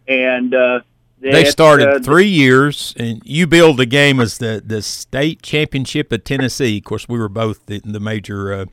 [0.07, 0.79] and uh,
[1.19, 6.11] they started uh, three years, and you billed the game as the the state championship
[6.11, 6.77] of Tennessee.
[6.77, 8.65] Of course, we were both the, the major uh,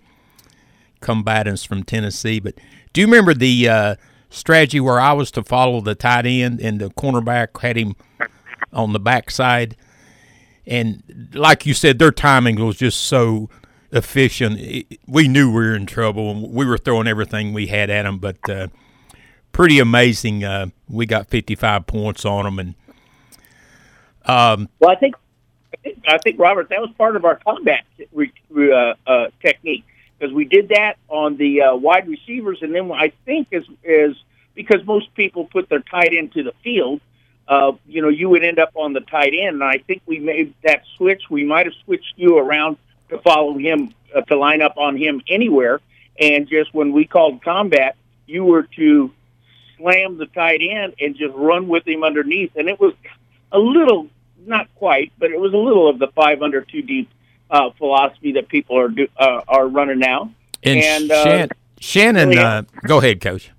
[1.00, 2.40] combatants from Tennessee.
[2.40, 2.54] But
[2.92, 3.96] do you remember the uh,
[4.30, 7.94] strategy where I was to follow the tight end and the cornerback had him
[8.72, 9.76] on the backside?
[10.66, 13.48] And like you said, their timing was just so
[13.92, 14.86] efficient.
[15.06, 16.30] we knew we were in trouble.
[16.30, 18.68] And we were throwing everything we had at them, but uh,
[19.52, 20.44] pretty amazing.
[20.44, 22.74] Uh, we got 55 points on them, and
[24.24, 25.14] um, well, I think
[26.06, 27.84] I think Robert that was part of our combat
[28.16, 29.84] uh, uh, technique
[30.18, 34.16] because we did that on the uh, wide receivers, and then I think is is
[34.54, 37.00] because most people put their tight end to the field.
[37.48, 40.20] Uh, you know, you would end up on the tight end, and I think we
[40.20, 41.22] made that switch.
[41.28, 42.76] We might have switched you around
[43.10, 45.80] to follow him uh, to line up on him anywhere,
[46.18, 47.96] and just when we called combat,
[48.26, 49.12] you were to
[49.76, 52.52] slam the tight end and just run with him underneath.
[52.56, 52.94] And it was
[53.52, 54.08] a little,
[54.46, 57.10] not quite, but it was a little of the five under two deep
[57.50, 60.32] uh, philosophy that people are do, uh, are running now.
[60.62, 61.48] And, and uh, Shan-
[61.80, 63.50] Shannon, really uh, go ahead, Coach.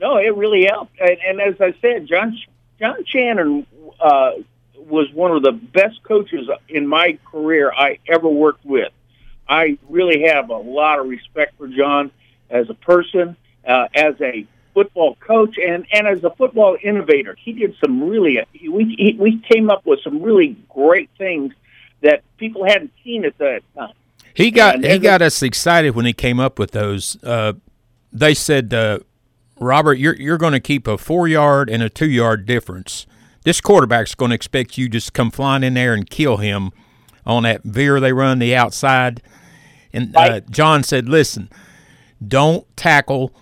[0.00, 0.98] No, it really helped.
[1.00, 2.36] And, and as I said, John
[2.78, 3.66] John Shannon
[4.00, 4.32] uh,
[4.78, 8.92] was one of the best coaches in my career I ever worked with.
[9.48, 12.10] I really have a lot of respect for John
[12.50, 13.36] as a person,
[13.66, 17.34] uh, as a football coach and and as a football innovator.
[17.42, 21.54] He did some really we he, we came up with some really great things
[22.02, 23.94] that people hadn't seen at that time.
[24.34, 27.16] He got and he got us excited when he came up with those.
[27.22, 27.54] Uh,
[28.12, 28.98] they said, uh,
[29.58, 33.06] Robert, you're you're going to keep a four yard and a two yard difference.
[33.46, 36.72] This quarterback's going to expect you just come flying in there and kill him
[37.24, 39.22] on that veer they run the outside.
[39.92, 41.48] And uh, John said, "Listen,
[42.26, 43.32] don't tackle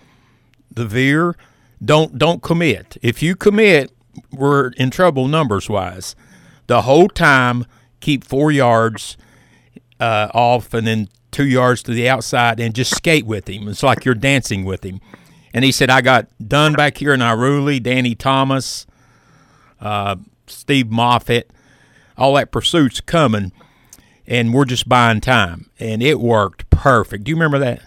[0.69, 1.35] the veer,
[1.83, 2.97] don't don't commit.
[3.01, 3.91] If you commit,
[4.31, 6.15] we're in trouble numbers wise.
[6.67, 7.65] The whole time,
[7.99, 9.17] keep four yards
[9.99, 13.67] uh, off and then two yards to the outside and just skate with him.
[13.67, 15.01] It's like you're dancing with him.
[15.51, 18.85] And he said, I got done back here in Ierulli, Danny Thomas,
[19.81, 20.15] uh,
[20.47, 21.51] Steve Moffitt,
[22.17, 23.51] all that pursuit's coming,
[24.27, 25.69] and we're just buying time.
[25.79, 27.23] And it worked perfect.
[27.23, 27.81] Do you remember that?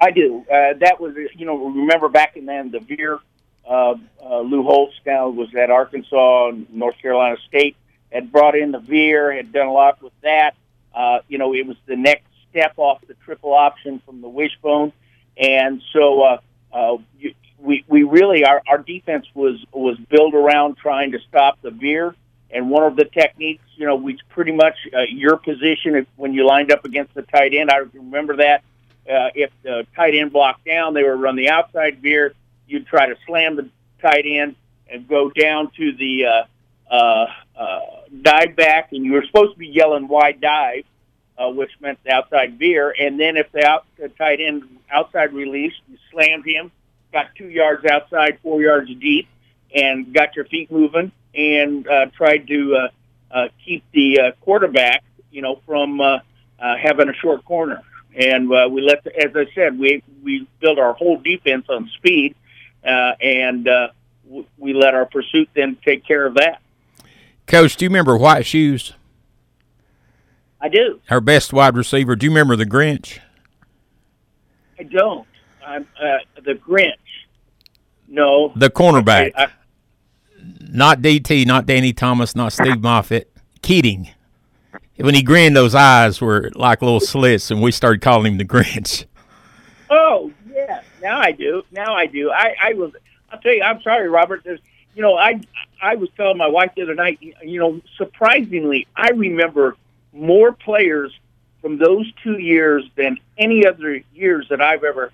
[0.00, 0.44] I do.
[0.50, 3.20] Uh, that was, you know, remember back in then the Veer,
[3.66, 7.76] uh, uh, Lou Holtz now was at Arkansas and North Carolina State,
[8.12, 10.52] had brought in the Veer, had done a lot with that.
[10.94, 14.92] Uh, you know, it was the next step off the triple option from the wishbone.
[15.36, 16.38] And so, uh,
[16.72, 21.60] uh, you, we, we really, our, our defense was, was built around trying to stop
[21.62, 22.14] the Veer.
[22.50, 26.34] And one of the techniques, you know, we pretty much uh, your position if, when
[26.34, 27.70] you lined up against the tight end.
[27.70, 28.62] I remember that
[29.08, 32.34] uh, if the tight end blocked down, they would run the outside veer.
[32.68, 33.68] You'd try to slam the
[34.00, 34.56] tight end
[34.88, 37.26] and go down to the uh, uh,
[37.58, 37.80] uh,
[38.22, 40.84] dive back, and you were supposed to be yelling wide dive,
[41.38, 42.94] uh, which meant the outside veer.
[42.96, 46.70] And then if the, out, the tight end outside release, you slammed him,
[47.14, 49.26] got two yards outside, four yards deep,
[49.74, 55.02] and got your feet moving, and uh, tried to uh, uh, keep the uh, quarterback,
[55.30, 56.18] you know, from uh,
[56.58, 57.82] uh, having a short corner
[58.16, 61.90] and uh, we let, the, as I said, we we built our whole defense on
[61.96, 62.34] speed,
[62.84, 63.88] uh, and uh,
[64.24, 66.60] w- we let our pursuit then take care of that.
[67.46, 68.92] Coach, do you remember White Shoes?
[70.60, 71.00] I do.
[71.10, 72.16] Our best wide receiver.
[72.16, 73.18] Do you remember the Grinch?
[74.78, 75.26] I don't.
[75.66, 76.94] I'm uh, the Grinch.
[78.14, 78.52] No.
[78.56, 79.32] The cornerback.
[79.36, 79.48] I, I,
[80.60, 83.30] not DT, not Danny Thomas, not Steve Moffitt.
[83.62, 84.10] Keating
[84.96, 88.44] when he grinned, those eyes were like little slits, and we started calling him the
[88.44, 89.06] Grinch.
[89.90, 91.62] Oh yeah, now I do.
[91.72, 92.30] Now I do.
[92.30, 92.92] I, I was.
[93.30, 93.62] I'll tell you.
[93.62, 94.42] I'm sorry, Robert.
[94.44, 94.60] There's,
[94.94, 95.40] you know, I
[95.82, 97.18] I was telling my wife the other night.
[97.20, 99.76] You know, surprisingly, I remember
[100.12, 101.12] more players
[101.60, 105.12] from those two years than any other years that I've ever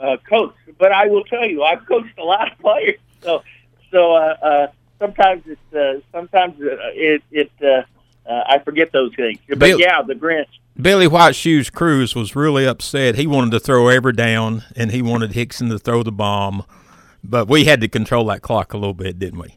[0.00, 0.54] uh, coach.
[0.78, 3.42] But I will tell you, I've coached a lot of players, so
[3.90, 4.66] so uh, uh,
[4.98, 7.82] sometimes it's uh, sometimes it it uh,
[8.30, 9.38] uh, I forget those things.
[9.48, 10.46] But Bill- yeah, the Grinch.
[10.80, 13.16] Billy White Shoes Cruz was really upset.
[13.16, 16.64] He wanted to throw every down, and he wanted Hickson to throw the bomb.
[17.22, 19.56] But we had to control that clock a little bit, didn't we?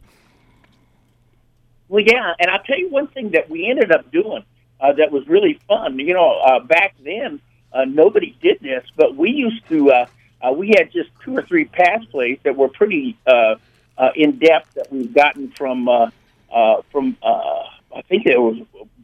[1.88, 4.44] Well, yeah, and I'll tell you one thing that we ended up doing
[4.80, 5.98] uh, that was really fun.
[5.98, 7.40] You know, uh, back then
[7.72, 9.90] uh, nobody did this, but we used to.
[9.92, 10.06] Uh,
[10.44, 13.54] uh, we had just two or three pass plays that were pretty uh,
[13.96, 16.10] uh, in depth that we've gotten from uh,
[16.52, 17.16] uh, from.
[17.22, 17.62] Uh,
[17.94, 18.58] I think it was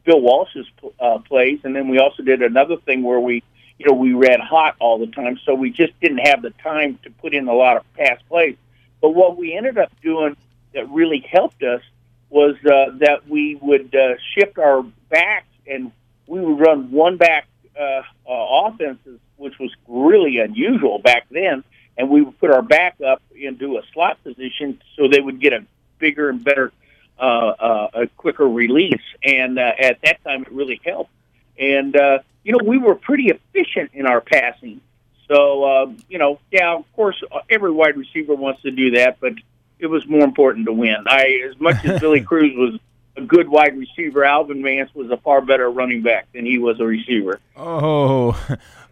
[0.04, 0.66] Bill Walsh's
[0.98, 3.42] uh, plays, and then we also did another thing where we,
[3.78, 6.98] you know, we ran hot all the time, so we just didn't have the time
[7.04, 8.56] to put in a lot of pass plays.
[9.00, 10.36] But what we ended up doing
[10.74, 11.82] that really helped us
[12.28, 15.92] was uh, that we would uh, shift our backs and
[16.26, 17.46] we would run one back
[17.78, 21.64] uh, uh, offenses, which was really unusual back then.
[21.96, 25.52] And we would put our back up into a slot position so they would get
[25.52, 25.64] a
[25.98, 26.72] bigger and better,
[27.18, 29.02] uh, uh, a quicker release.
[29.22, 31.10] And uh, at that time, it really helped.
[31.58, 34.80] And uh, you know, we were pretty efficient in our passing.
[35.28, 39.34] So uh, you know, yeah, of course, every wide receiver wants to do that, but
[39.78, 41.04] it was more important to win.
[41.06, 42.80] I, as much as Billy Cruz was
[43.16, 46.78] a good wide receiver, Alvin Vance was a far better running back than he was
[46.80, 47.40] a receiver.
[47.56, 48.38] Oh,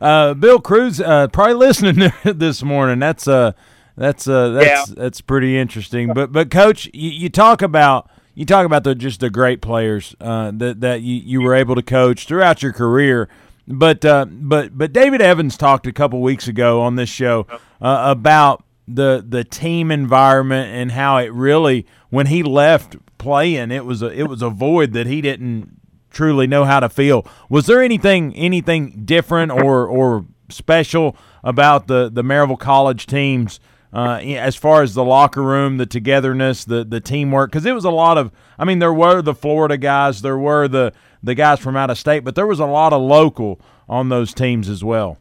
[0.00, 2.98] uh, Bill Cruz, uh, probably listening this morning.
[2.98, 3.52] That's uh,
[3.96, 4.94] that's uh, that's Yeah.
[4.96, 6.12] that's pretty interesting.
[6.14, 10.14] But but coach, you, you talk about you talk about the just the great players
[10.20, 13.28] uh, that that you, you were able to coach throughout your career.
[13.66, 17.46] But uh, but but David Evans talked a couple weeks ago on this show
[17.80, 23.84] uh, about the the team environment and how it really when he left playing it
[23.84, 25.78] was a it was a void that he didn't
[26.10, 27.26] truly know how to feel.
[27.48, 33.60] Was there anything anything different or or special about the the Maryville College teams
[33.92, 37.50] uh, as far as the locker room, the togetherness, the the teamwork?
[37.50, 38.32] Because it was a lot of.
[38.58, 40.92] I mean, there were the Florida guys, there were the
[41.22, 44.32] the guys from out of state, but there was a lot of local on those
[44.32, 45.18] teams as well.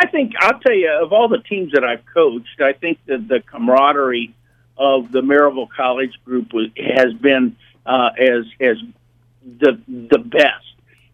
[0.00, 3.26] I think I'll tell you of all the teams that I've coached, I think that
[3.28, 4.34] the camaraderie
[4.78, 8.76] of the Maryville College group was, has been uh, as as
[9.60, 10.64] the the best.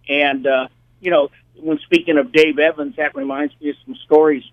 [0.09, 0.69] And uh,
[1.01, 4.45] you know, when speaking of Dave Evans, that reminds me of some stories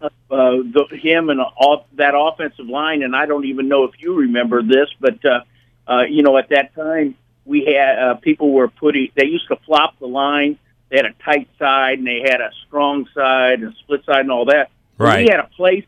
[0.00, 3.02] of uh, the, him and all, that offensive line.
[3.02, 5.40] And I don't even know if you remember this, but uh,
[5.88, 9.10] uh, you know, at that time we had uh, people were putting.
[9.14, 10.58] They used to flop the line.
[10.88, 14.20] They had a tight side and they had a strong side and a split side
[14.20, 14.70] and all that.
[14.98, 15.24] Right.
[15.24, 15.84] We had a place,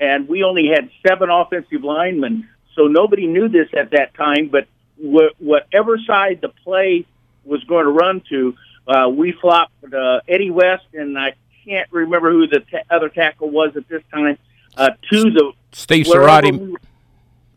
[0.00, 4.48] and we only had seven offensive linemen, so nobody knew this at that time.
[4.48, 4.66] But
[4.98, 7.06] wh- whatever side the play
[7.44, 8.54] was going to run to,
[8.88, 11.34] uh, we flopped uh, Eddie West and I
[11.64, 14.36] can't remember who the ta- other tackle was at this time
[14.76, 16.76] uh, to the Steve Cerati we-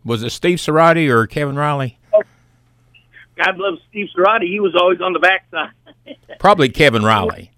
[0.05, 1.97] was it Steve Cerati or Kevin Riley?
[3.35, 4.47] God love Steve Serrati.
[4.47, 5.71] He was always on the backside.
[6.39, 7.51] Probably Kevin Riley.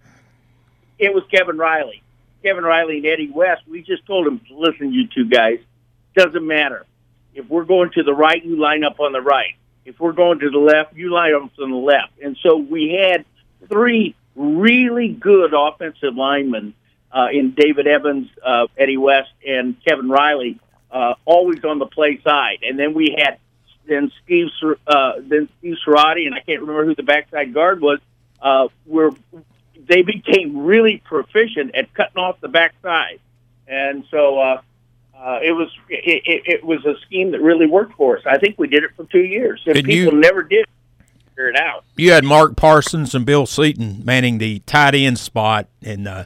[1.00, 2.02] it was Kevin Riley.
[2.44, 3.64] Kevin Riley and Eddie West.
[3.68, 5.60] We just told him, listen, you two guys,
[6.16, 6.86] doesn't matter.
[7.34, 9.56] If we're going to the right, you line up on the right.
[9.86, 12.14] If we're going to the left, you line up on the left.
[12.22, 13.26] And so we had
[13.68, 16.74] three really good offensive linemen
[17.12, 20.60] uh, in David Evans, uh, Eddie West, and Kevin Riley,
[20.92, 22.60] uh, always on the play side.
[22.64, 23.40] And then we had
[23.88, 24.48] then Steve
[24.88, 28.00] uh, then Steve Serrati, and I can't remember who the backside guard was.
[28.42, 29.12] Uh, were
[29.88, 33.20] they became really proficient at cutting off the backside,
[33.68, 34.62] and so uh,
[35.18, 38.24] uh, it was it, it, it was a scheme that really worked for us.
[38.26, 40.66] I think we did it for two years, and people you- never did
[41.30, 41.84] figure it out.
[41.96, 45.68] You had Mark Parsons and Bill Seaton manning the tight end spot.
[45.82, 46.26] And uh,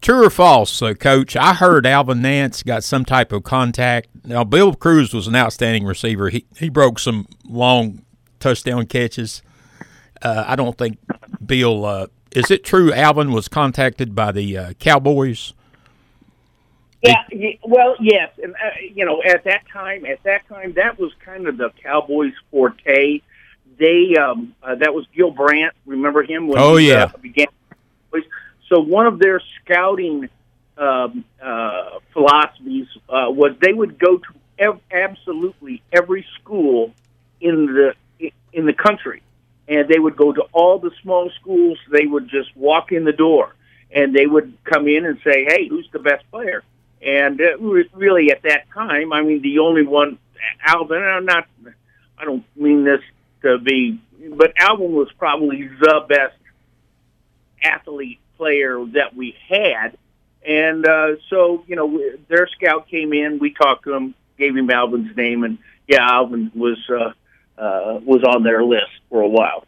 [0.00, 1.36] true or false, uh, Coach?
[1.36, 4.08] I heard Alvin Nance got some type of contact.
[4.24, 6.28] Now, Bill Cruz was an outstanding receiver.
[6.30, 8.02] He he broke some long
[8.40, 9.42] touchdown catches.
[10.22, 10.98] Uh, I don't think
[11.44, 12.08] Bill.
[12.36, 15.52] Uh, is it true Alvin was contacted by the uh, Cowboys?
[17.02, 18.58] Yeah, ye- well, yes, and uh,
[18.94, 23.20] you know, at that time, at that time, that was kind of the Cowboys' forte.
[23.78, 25.74] They um, uh, that was Gil Brandt.
[25.84, 26.48] Remember him?
[26.48, 27.04] When Oh, he, yeah.
[27.04, 27.46] uh, began.
[28.68, 30.28] So one of their scouting
[30.76, 34.24] um, uh, philosophies uh, was they would go to
[34.58, 36.92] ev- absolutely every school
[37.40, 39.22] in the in the country,
[39.68, 41.78] and they would go to all the small schools.
[41.90, 43.54] They would just walk in the door,
[43.90, 46.62] and they would come in and say, "Hey, who's the best player?"
[47.02, 50.18] And it was really at that time, I mean, the only one,
[50.64, 51.02] Alvin.
[51.02, 51.46] I'm not,
[52.18, 53.02] I don't mean this
[53.42, 54.00] to be,
[54.30, 56.34] but Alvin was probably the best
[57.62, 59.96] athlete player that we had,
[60.46, 63.38] And uh, so, you know, their scout came in.
[63.38, 65.58] We talked to him, gave him Alvin's name, and
[65.88, 67.12] yeah, Alvin was uh,
[67.58, 69.64] uh, was on their list for a while.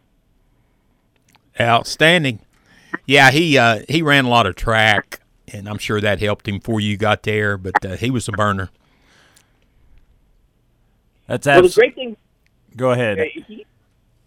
[1.61, 2.41] Outstanding.
[3.07, 5.21] Yeah, he uh, he ran a lot of track,
[5.53, 7.57] and I'm sure that helped him before you got there.
[7.57, 8.71] But uh, he was a burner.
[11.27, 12.17] That's Well, the great thing
[12.79, 13.19] Go ahead.
[13.19, 13.67] He,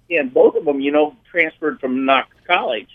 [0.10, 2.90] and both of them, you know, transferred from Knox College,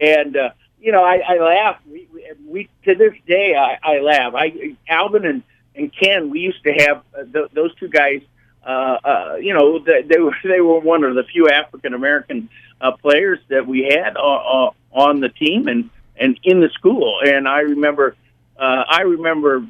[0.00, 0.50] and uh,
[0.80, 1.76] you know, I, I laugh.
[1.86, 4.32] We, we, we to this day, I, I laugh.
[4.34, 5.42] I Alvin and
[5.74, 8.22] and Ken, we used to have uh, th- those two guys.
[8.64, 12.48] Uh, uh, you know, they, they were they were one of the few African American
[12.80, 17.20] uh, players that we had uh, uh, on the team and and in the school.
[17.24, 18.16] And I remember,
[18.58, 19.66] uh, I remember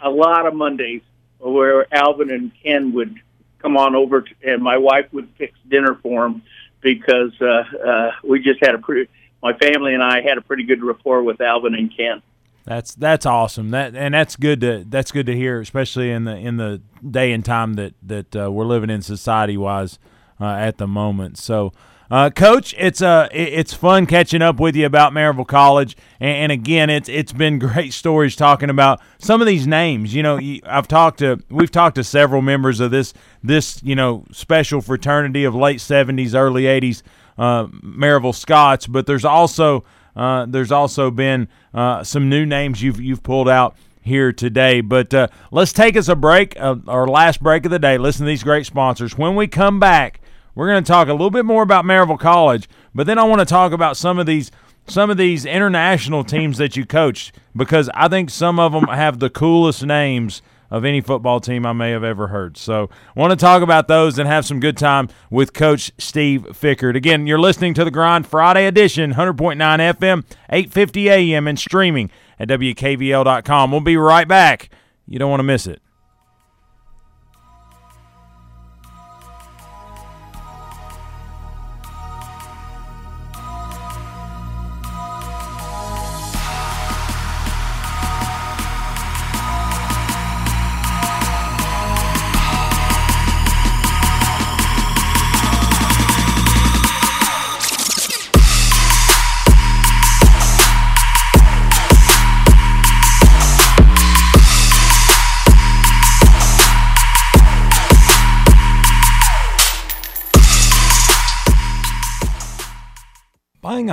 [0.00, 1.02] a lot of Mondays
[1.38, 3.20] where Alvin and Ken would
[3.58, 6.42] come on over, to, and my wife would fix dinner for them
[6.80, 9.10] because uh, uh, we just had a pretty.
[9.42, 12.22] My family and I had a pretty good rapport with Alvin and Ken.
[12.70, 13.72] That's that's awesome.
[13.72, 17.32] That and that's good to that's good to hear, especially in the in the day
[17.32, 19.98] and time that that uh, we're living in society wise
[20.40, 21.36] uh, at the moment.
[21.36, 21.72] So.
[22.12, 26.52] Uh, Coach, it's uh, it's fun catching up with you about Maryville College, and, and
[26.52, 30.12] again, it's it's been great stories talking about some of these names.
[30.12, 33.14] You know, I've talked to we've talked to several members of this
[33.44, 37.04] this you know special fraternity of late seventies, early eighties,
[37.38, 39.84] uh, Maryville Scots, but there's also
[40.16, 44.80] uh, there's also been uh, some new names you've you've pulled out here today.
[44.80, 47.98] But uh, let's take us a break, uh, our last break of the day.
[47.98, 49.16] Listen to these great sponsors.
[49.16, 50.20] When we come back,
[50.54, 53.40] we're going to talk a little bit more about Maryville College, but then I want
[53.40, 54.50] to talk about some of these
[54.86, 59.20] some of these international teams that you coached because I think some of them have
[59.20, 62.56] the coolest names of any football team I may have ever heard.
[62.56, 66.96] So, want to talk about those and have some good time with Coach Steve Fickert.
[66.96, 71.46] Again, you're listening to the Grind Friday edition, 100.9 FM, 8:50 a.m.
[71.46, 73.70] and streaming at wkvl.com.
[73.70, 74.70] We'll be right back.
[75.06, 75.82] You don't want to miss it.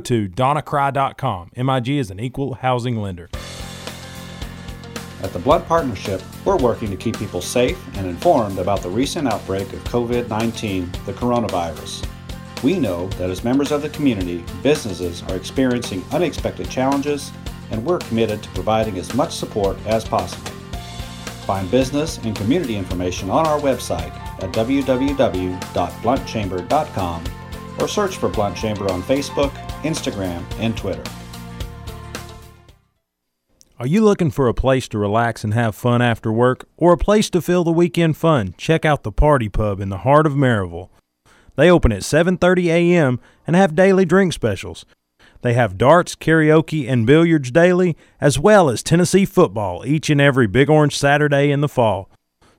[0.00, 1.50] to donnacry.com.
[1.56, 3.28] MIG is an equal housing lender.
[5.22, 9.28] At the Blount Partnership, we're working to keep people safe and informed about the recent
[9.28, 12.06] outbreak of COVID 19, the coronavirus.
[12.62, 17.32] We know that as members of the community, businesses are experiencing unexpected challenges,
[17.70, 20.50] and we're committed to providing as much support as possible.
[21.46, 27.24] Find business and community information on our website at www.blountchamber.com
[27.78, 31.02] or search for Blount Chamber on Facebook, Instagram, and Twitter.
[33.78, 36.98] Are you looking for a place to relax and have fun after work or a
[36.98, 38.54] place to fill the weekend fun?
[38.58, 40.90] Check out the Party Pub in the heart of Maryville.
[41.56, 43.20] They open at 7:30 a.m.
[43.46, 44.84] and have daily drink specials.
[45.40, 50.46] They have darts, karaoke, and billiards daily, as well as Tennessee football each and every
[50.46, 52.10] Big Orange Saturday in the fall.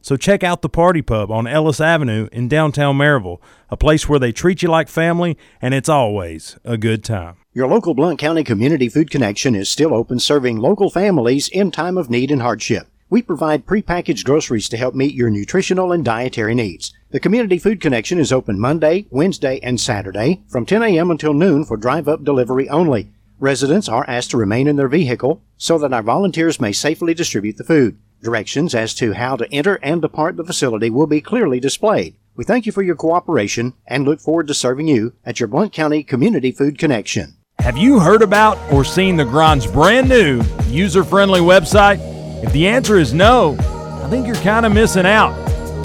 [0.01, 3.39] So check out the Party Pub on Ellis Avenue in downtown Maryville,
[3.69, 7.37] a place where they treat you like family and it's always a good time.
[7.53, 11.97] Your local Blount County Community Food Connection is still open serving local families in time
[11.97, 12.87] of need and hardship.
[13.11, 16.93] We provide prepackaged groceries to help meet your nutritional and dietary needs.
[17.09, 21.11] The Community Food Connection is open Monday, Wednesday, and Saturday from 10 a.m.
[21.11, 23.11] until noon for drive up delivery only.
[23.37, 27.57] Residents are asked to remain in their vehicle so that our volunteers may safely distribute
[27.57, 27.97] the food.
[28.21, 32.15] Directions as to how to enter and depart the facility will be clearly displayed.
[32.35, 35.73] We thank you for your cooperation and look forward to serving you at your Blount
[35.73, 37.37] County Community Food Connection.
[37.59, 41.99] Have you heard about or seen the Grind's brand new user friendly website?
[42.43, 43.55] If the answer is no,
[44.03, 45.33] I think you're kind of missing out.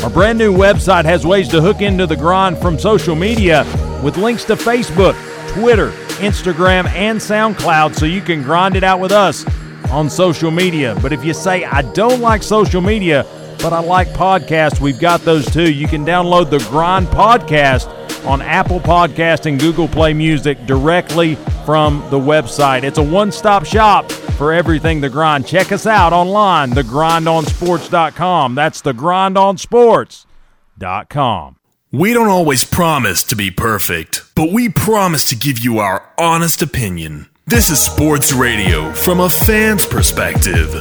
[0.02, 3.64] Our brand new website has ways to hook into the Grind from social media
[4.04, 5.14] with links to Facebook,
[5.54, 9.46] Twitter, Instagram, and SoundCloud so you can grind it out with us
[9.90, 10.96] on social media.
[11.02, 13.24] But if you say, I don't like social media,
[13.58, 15.72] but I like podcasts, we've got those too.
[15.72, 17.92] You can download the Grind Podcast
[18.26, 22.82] on Apple Podcast and Google Play Music directly from the website.
[22.82, 25.46] It's a one-stop shop for everything The Grind.
[25.46, 28.54] Check us out online, thegrindonsports.com.
[28.54, 31.56] That's thegrindonsports.com.
[31.92, 36.60] We don't always promise to be perfect, but we promise to give you our honest
[36.60, 37.28] opinion.
[37.48, 40.74] This is sports radio from a fan's perspective.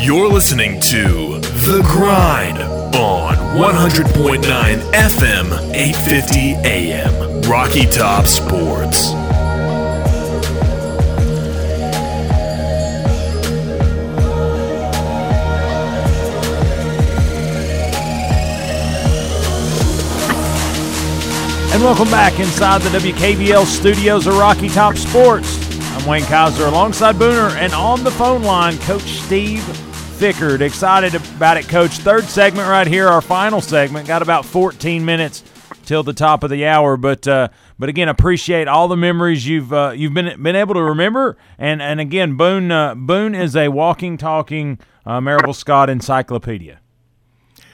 [0.00, 9.12] You're listening to The Grind on 100.9 FM, 850 AM, Rocky Top Sports.
[21.72, 25.69] And welcome back inside the WKVL studios of Rocky Top Sports.
[26.00, 29.60] I'm Wayne Kaiser alongside Booner and on the phone line, Coach Steve
[30.18, 30.62] Fickert.
[30.62, 31.98] Excited about it, Coach.
[31.98, 34.08] Third segment right here, our final segment.
[34.08, 35.44] Got about 14 minutes
[35.84, 37.48] till the top of the hour, but uh,
[37.78, 41.36] but again, appreciate all the memories you've uh, you've been been able to remember.
[41.58, 46.80] And and again, Boone uh, Boone is a walking, talking uh, Scot encyclopedia.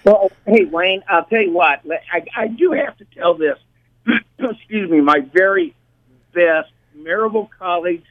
[0.05, 1.83] Well, hey Wayne, I'll tell you what.
[2.13, 3.57] I, I do have to tell this.
[4.41, 5.77] excuse me, my very
[6.35, 8.03] best Maryville College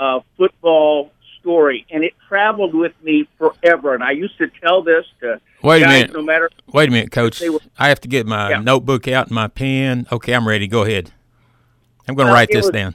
[0.00, 3.94] uh, football story, and it traveled with me forever.
[3.94, 6.12] And I used to tell this to Wait a guys, minute.
[6.14, 6.50] no matter.
[6.72, 7.40] Wait a minute, Coach.
[7.40, 8.60] Were- I have to get my Yeah.
[8.60, 10.06] notebook out and my pen.
[10.10, 10.66] Okay, I'm ready.
[10.66, 11.12] Go ahead.
[12.08, 12.94] I'm going to Uh, write this was- down.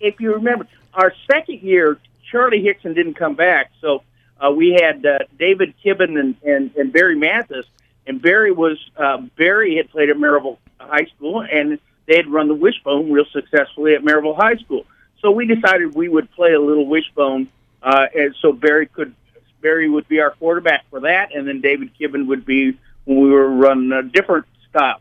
[0.00, 1.98] If you remember, our second year,
[2.30, 4.02] Charlie Hickson didn't come back, so
[4.40, 7.66] uh, we had uh, David Kibben and, and, and Barry Mathis.
[8.06, 12.48] And Barry was uh, Barry had played at Maryville High School, and they had run
[12.48, 14.86] the wishbone real successfully at Maryville High School.
[15.20, 17.48] So we decided we would play a little wishbone,
[17.82, 19.14] uh, and so Barry could
[19.60, 23.30] Barry would be our quarterback for that, and then David Kibben would be when we
[23.30, 25.00] were running a different style.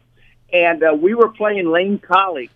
[0.52, 2.52] And uh, we were playing Lane College,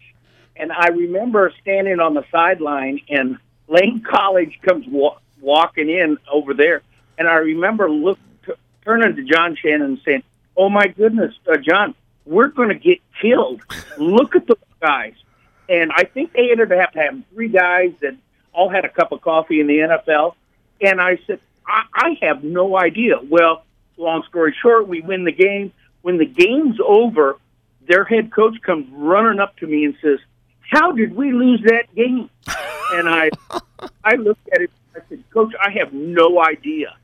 [0.55, 3.37] and I remember standing on the sideline, and
[3.67, 6.81] Lane College comes wa- walking in over there,
[7.17, 8.53] and I remember look t-
[8.83, 10.23] turning to John Shannon and saying,
[10.57, 11.95] "Oh my goodness, uh, John,
[12.25, 13.61] we're going to get killed.
[13.97, 15.13] Look at those guys."
[15.73, 18.15] And I think they ended up having three guys that
[18.53, 20.35] all had a cup of coffee in the NFL.
[20.79, 23.15] And I said, I, I have no idea.
[23.27, 23.63] Well,
[23.97, 25.73] long story short, we win the game.
[26.03, 27.37] When the game's over,
[27.87, 30.19] their head coach comes running up to me and says,
[30.59, 32.29] "How did we lose that game?"
[32.95, 33.31] And I,
[34.03, 34.69] I looked at it.
[34.95, 36.95] I said, "Coach, I have no idea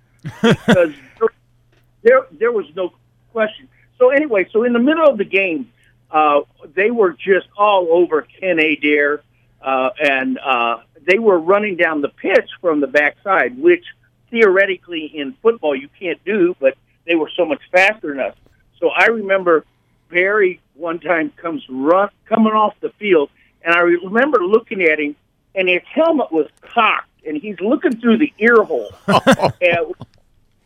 [0.43, 0.93] because
[2.03, 2.93] there there was no
[3.31, 3.67] question."
[3.97, 5.71] So anyway, so in the middle of the game,
[6.11, 6.41] uh,
[6.75, 9.21] they were just all over Ken Adair,
[9.61, 13.83] uh, and uh, they were running down the pitch from the backside, which
[14.31, 18.35] theoretically in football you can't do, but they were so much faster than us.
[18.79, 19.65] So I remember
[20.09, 23.29] Barry one time comes run coming off the field,
[23.63, 25.15] and I remember looking at him,
[25.55, 29.93] and his helmet was cocked, and he's looking through the ear hole and,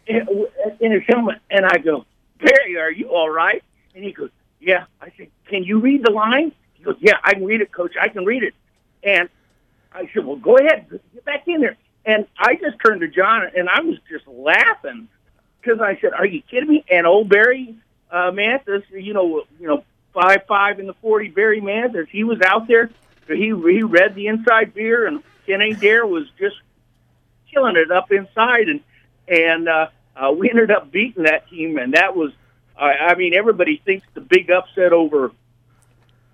[0.07, 2.05] in his helmet, and I go,
[2.39, 3.63] Barry, are you all right?
[3.95, 4.29] And he goes,
[4.63, 4.85] Yeah.
[5.01, 6.51] I said, Can you read the line?
[6.73, 7.93] He goes, Yeah, I can read it, Coach.
[7.99, 8.53] I can read it.
[9.03, 9.29] And
[9.93, 11.77] I said, Well, go ahead, get back in there.
[12.05, 15.07] And I just turned to John, and I was just laughing
[15.61, 17.75] because I said, "Are you kidding me?" And old Barry
[18.11, 22.41] uh, Mathis, you know, you know, five five in the forty, Barry Mathis, he was
[22.41, 22.89] out there.
[23.27, 26.57] He he read the inside veer, and Ken Adair was just
[27.53, 28.81] killing it up inside, and
[29.29, 32.31] and uh, uh, we ended up beating that team, and that was,
[32.77, 35.31] I I mean, everybody thinks the big upset over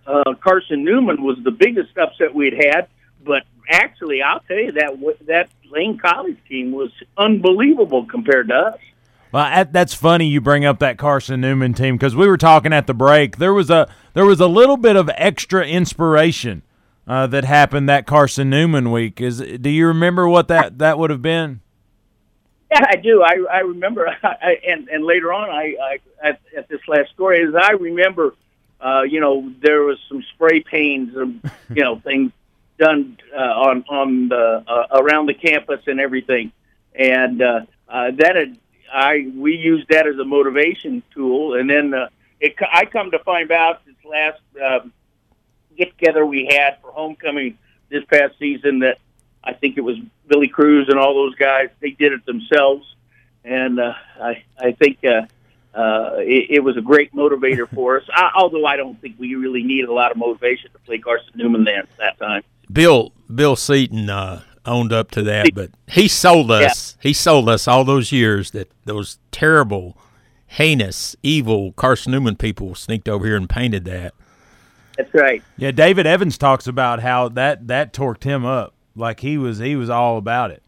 [0.06, 2.88] uh, Carson Newman was the biggest upset we'd had,
[3.24, 4.94] but actually, I'll tell you that
[5.28, 8.80] that Lane College team was unbelievable compared to us.
[9.32, 12.88] Well, that's funny you bring up that Carson Newman team because we were talking at
[12.88, 13.38] the break.
[13.38, 16.64] There was a there was a little bit of extra inspiration
[17.08, 19.22] uh, that happened that Carson Newman week.
[19.22, 21.62] Is do you remember what that that would have been?
[22.72, 23.24] Yeah, I do.
[23.24, 27.44] I I remember, I, and and later on, I, I at, at this last story,
[27.44, 28.36] as I remember,
[28.80, 31.42] uh, you know, there was some spray paints, and
[31.76, 32.32] you know, things
[32.78, 36.52] done uh, on on the uh, around the campus and everything,
[36.94, 38.58] and uh, uh, that had
[38.94, 42.10] I we used that as a motivation tool, and then uh,
[42.40, 44.94] it I come to find out this last um,
[45.76, 47.58] get together we had for homecoming
[47.90, 49.00] this past season that
[49.44, 51.70] I think it was Billy Cruz and all those guys.
[51.80, 52.86] They did it themselves,
[53.44, 55.26] and uh, I I think uh,
[55.78, 58.04] uh, it, it was a great motivator for us.
[58.14, 61.32] I, although I don't think we really needed a lot of motivation to play Carson
[61.36, 62.44] Newman there at that time.
[62.72, 66.96] Bill Bill Seaton uh, owned up to that, but he sold us.
[66.98, 67.02] Yeah.
[67.10, 69.98] He sold us all those years that those terrible,
[70.48, 74.14] heinous, evil Carson Newman people sneaked over here and painted that.
[74.98, 75.42] That's right.
[75.58, 78.74] Yeah, David Evans talks about how that that torqued him up.
[78.96, 80.64] Like he was he was all about it.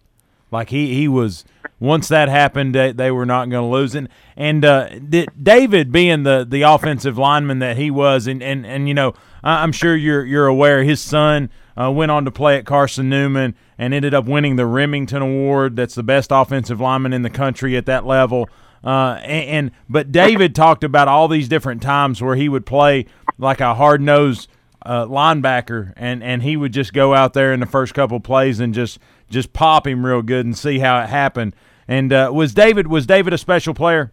[0.52, 1.46] Like he he was
[1.82, 3.96] once that happened, they, they were not going to lose.
[3.96, 4.08] it.
[4.38, 8.94] and uh, David, being the, the offensive lineman that he was, and, and, and you
[8.94, 13.10] know, I'm sure you're you're aware his son uh, went on to play at Carson
[13.10, 15.76] Newman and ended up winning the Remington Award.
[15.76, 18.48] That's the best offensive lineman in the country at that level.
[18.84, 23.08] Uh, and, and but David talked about all these different times where he would play
[23.40, 24.48] like a hard nosed
[24.86, 28.60] uh, linebacker, and and he would just go out there in the first couple plays
[28.60, 31.56] and just just pop him real good and see how it happened.
[31.88, 34.12] And uh, was David was David a special player?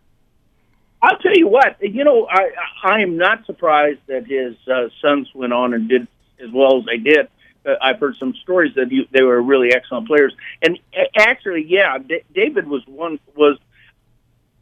[1.00, 1.76] I'll tell you what.
[1.80, 2.50] You know, I
[2.82, 6.08] I am not surprised that his uh, sons went on and did
[6.42, 7.28] as well as they did.
[7.64, 10.34] Uh, I've heard some stories that he, they were really excellent players.
[10.62, 10.78] And
[11.16, 13.58] actually, yeah, D- David was one was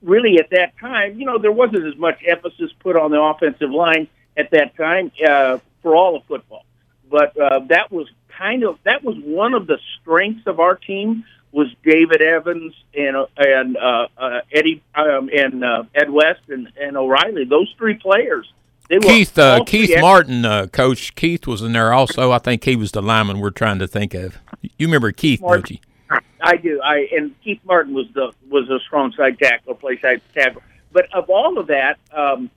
[0.03, 1.19] really at that time.
[1.19, 5.11] You know, there wasn't as much emphasis put on the offensive line at that time
[5.27, 6.65] uh, for all of football,
[7.09, 11.25] but uh, that was kind of that was one of the strengths of our team
[11.53, 16.73] was David Evans and uh, and uh, uh, Eddie um, and uh, Ed West and,
[16.77, 17.45] and O'Reilly.
[17.45, 18.53] Those three players.
[18.89, 22.33] They Keith uh, Keith ex- Martin, uh, coach Keith was in there also.
[22.33, 24.39] I think he was the lineman we're trying to think of.
[24.63, 26.19] You remember Keith, Martin, don't you?
[26.41, 26.81] I do.
[26.83, 30.63] I and Keith Martin was the was a strong side tackle, play side tackle.
[30.91, 32.51] But of all of that, um,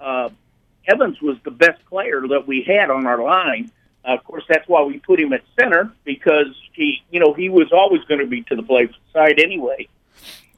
[0.00, 0.30] uh,
[0.90, 3.70] Evans was the best player that we had on our line.
[4.04, 7.48] Uh, of course, that's why we put him at center because he, you know, he
[7.48, 9.88] was always going to be to the play side anyway.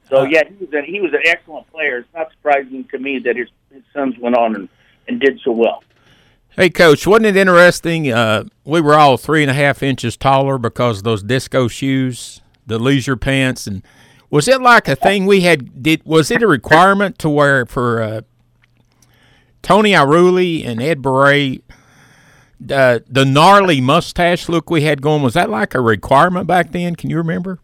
[0.09, 1.99] So uh, yeah, he was a, he was an excellent player.
[1.99, 4.68] It's not surprising to me that his, his sons went on and,
[5.09, 5.83] and did so well.
[6.51, 8.12] Hey, coach, wasn't it interesting?
[8.12, 12.43] Uh, we were all three and a half inches taller because of those disco shoes,
[12.66, 13.83] the leisure pants, and
[14.28, 15.83] was it like a thing we had?
[15.83, 18.20] Did was it a requirement to wear for uh,
[19.62, 21.62] Tony Ierulli and Ed Beret?
[22.70, 26.94] uh, the gnarly mustache look we had going was that like a requirement back then?
[26.94, 27.58] Can you remember?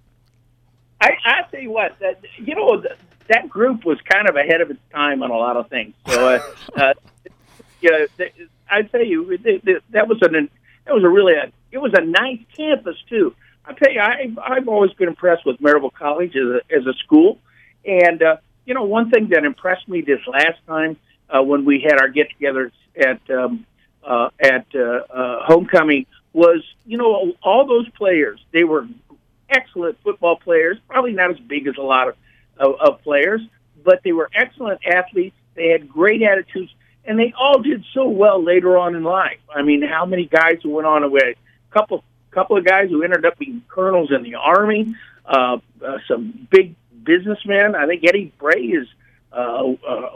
[1.01, 2.83] I I tell you what, that you know
[3.29, 5.95] that group was kind of ahead of its time on a lot of things.
[6.09, 6.41] So, uh,
[6.77, 6.95] uh,
[7.81, 8.07] yeah,
[8.71, 9.39] I tell you
[9.91, 10.51] that was an
[10.87, 13.35] that was a really a, it was a nice campus too.
[13.65, 16.95] I tell you, I've I've always been impressed with Maryville College as a, as a
[17.05, 17.39] school,
[17.85, 20.97] and uh, you know one thing that impressed me this last time
[21.31, 23.67] uh, when we had our get-togethers at um,
[24.05, 28.41] uh, at uh, uh, homecoming was, you know, all those players.
[28.53, 28.87] They were
[29.51, 32.17] excellent football players, probably not as big as a lot of,
[32.59, 33.41] of, of players,
[33.85, 35.37] but they were excellent athletes.
[35.55, 36.73] They had great attitudes,
[37.05, 39.41] and they all did so well later on in life.
[39.55, 41.35] I mean, how many guys who went on away?
[41.71, 44.95] A couple, couple of guys who ended up being colonels in the army.
[45.25, 47.75] Uh, uh, some big businessmen.
[47.75, 48.89] I think Eddie Bray is
[49.33, 49.65] uh,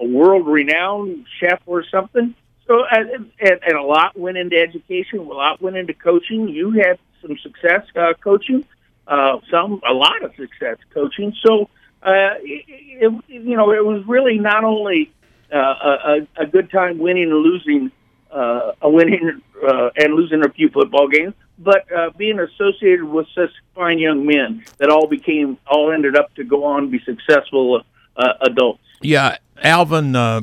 [0.01, 2.35] a world-renowned chef or something.
[2.67, 6.49] So, and, and, and a lot went into education, a lot went into coaching.
[6.49, 8.65] You had some success uh, coaching,
[9.07, 11.35] uh, some a lot of success coaching.
[11.45, 11.69] So,
[12.03, 15.13] uh, it, it, you know, it was really not only
[15.53, 17.91] uh, a, a good time winning and losing,
[18.31, 23.27] uh, a winning uh, and losing a few football games, but uh, being associated with
[23.35, 27.01] such fine young men that all became, all ended up to go on and be
[27.01, 27.83] successful
[28.17, 28.83] uh, adults.
[29.01, 30.43] Yeah, Alvin uh,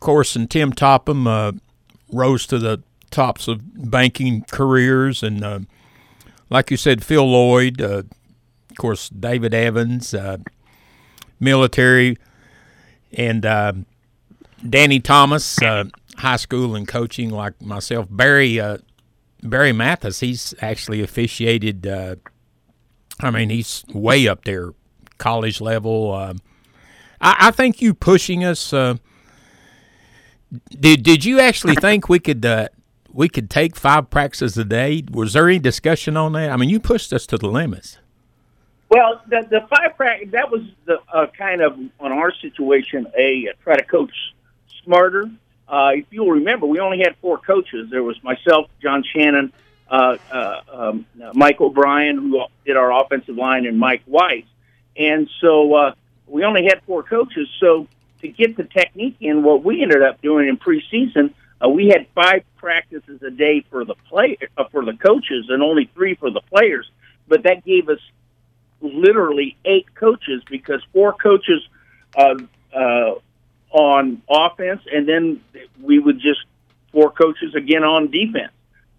[0.00, 1.52] course, and Tim Topham uh,
[2.12, 5.60] rose to the tops of banking careers, and uh,
[6.50, 8.02] like you said, Phil Lloyd, uh,
[8.70, 10.38] of course, David Evans, uh,
[11.38, 12.18] military,
[13.12, 13.86] and
[14.68, 15.58] Danny Thomas,
[16.16, 18.06] high school and coaching, like myself.
[18.10, 18.60] Barry
[19.42, 21.86] Barry Mathis, he's actually officiated.
[23.20, 24.72] I mean, he's way up there,
[25.18, 26.34] college level.
[27.24, 28.72] I, I, think you pushing us
[30.68, 32.68] did did you actually think we could uh,
[33.12, 35.04] we could take five practices a day?
[35.10, 36.50] Was there any discussion on that?
[36.50, 37.98] I mean, you pushed us to the limits.
[38.88, 43.48] Well, the the five practice that was the uh, kind of on our situation a
[43.48, 44.12] uh, try to coach
[44.84, 45.30] smarter.
[45.66, 47.88] Uh, if you'll remember, we only had four coaches.
[47.90, 49.50] There was myself, John Shannon,
[49.88, 54.44] uh, uh, um, Mike O'Brien, who did our offensive line, and Mike Weiss.
[54.96, 55.94] And so uh,
[56.26, 57.48] we only had four coaches.
[57.60, 57.86] So
[58.20, 62.06] to get the technique in, what we ended up doing in preseason, uh, we had
[62.14, 66.30] five practices a day for the play uh, for the coaches and only three for
[66.30, 66.90] the players.
[67.28, 68.00] But that gave us
[68.80, 71.66] literally eight coaches because four coaches
[72.16, 72.36] uh,
[72.74, 73.14] uh,
[73.70, 75.40] on offense, and then
[75.82, 76.40] we would just
[76.92, 78.52] four coaches again on defense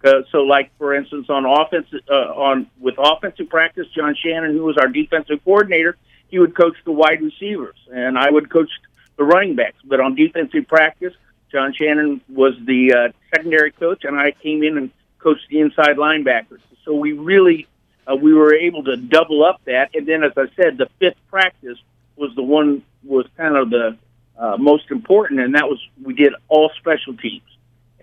[0.03, 4.63] Uh, so, like for instance, on offense, uh, on with offensive practice, John Shannon, who
[4.63, 5.97] was our defensive coordinator,
[6.27, 8.69] he would coach the wide receivers, and I would coach
[9.17, 9.77] the running backs.
[9.83, 11.13] But on defensive practice,
[11.51, 15.97] John Shannon was the uh, secondary coach, and I came in and coached the inside
[15.97, 16.59] linebackers.
[16.83, 17.67] So we really
[18.07, 19.91] uh, we were able to double up that.
[19.95, 21.77] And then, as I said, the fifth practice
[22.15, 23.97] was the one was kind of the
[24.37, 27.47] uh, most important, and that was we did all special teams,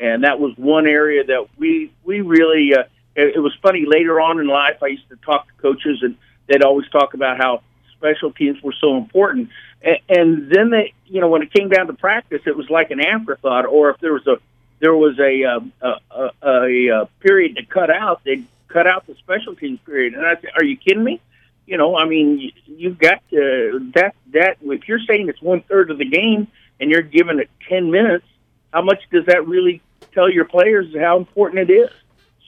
[0.00, 2.74] and that was one area that we we really.
[2.74, 4.82] Uh, it, it was funny later on in life.
[4.82, 6.16] I used to talk to coaches, and
[6.46, 7.62] they'd always talk about how
[8.02, 9.50] special teams were so important.
[9.82, 12.90] And, and then they, you know, when it came down to practice, it was like
[12.90, 13.66] an afterthought.
[13.66, 14.36] Or if there was a
[14.80, 19.06] there was a um, a, a, a, a period to cut out, they'd cut out
[19.06, 20.14] the special teams period.
[20.14, 21.20] And I said, "Are you kidding me?"
[21.66, 25.62] You know, I mean, you, you've got to, that that if you're saying it's one
[25.62, 26.48] third of the game
[26.80, 28.26] and you're giving it ten minutes,
[28.72, 29.80] how much does that really
[30.12, 31.90] tell your players how important it is?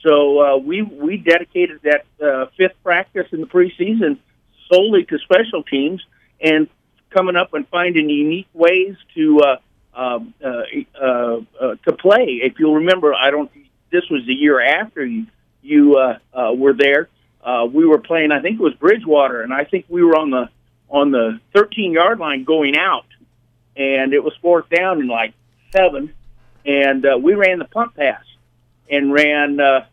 [0.03, 4.17] So uh, we we dedicated that uh, fifth practice in the preseason
[4.71, 6.03] solely to special teams
[6.41, 6.67] and
[7.09, 9.57] coming up and finding unique ways to uh,
[9.93, 10.63] um, uh,
[11.01, 12.41] uh, uh, to play.
[12.43, 13.49] If you'll remember, I don't.
[13.91, 15.27] This was the year after you
[15.61, 17.09] you uh, uh, were there.
[17.43, 18.31] Uh, we were playing.
[18.31, 20.49] I think it was Bridgewater, and I think we were on the
[20.89, 23.07] on the 13 yard line going out,
[23.75, 25.33] and it was fourth down in like
[25.71, 26.13] seven,
[26.65, 28.23] and uh, we ran the punt pass
[28.89, 29.85] and ran uh,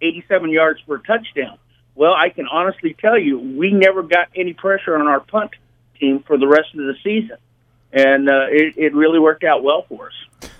[0.00, 1.58] 87 yards for a touchdown.
[1.94, 5.52] Well, I can honestly tell you, we never got any pressure on our punt
[5.98, 7.36] team for the rest of the season,
[7.92, 10.50] and uh, it, it really worked out well for us.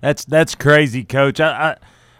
[0.00, 1.40] That's that's crazy, Coach.
[1.40, 1.76] I,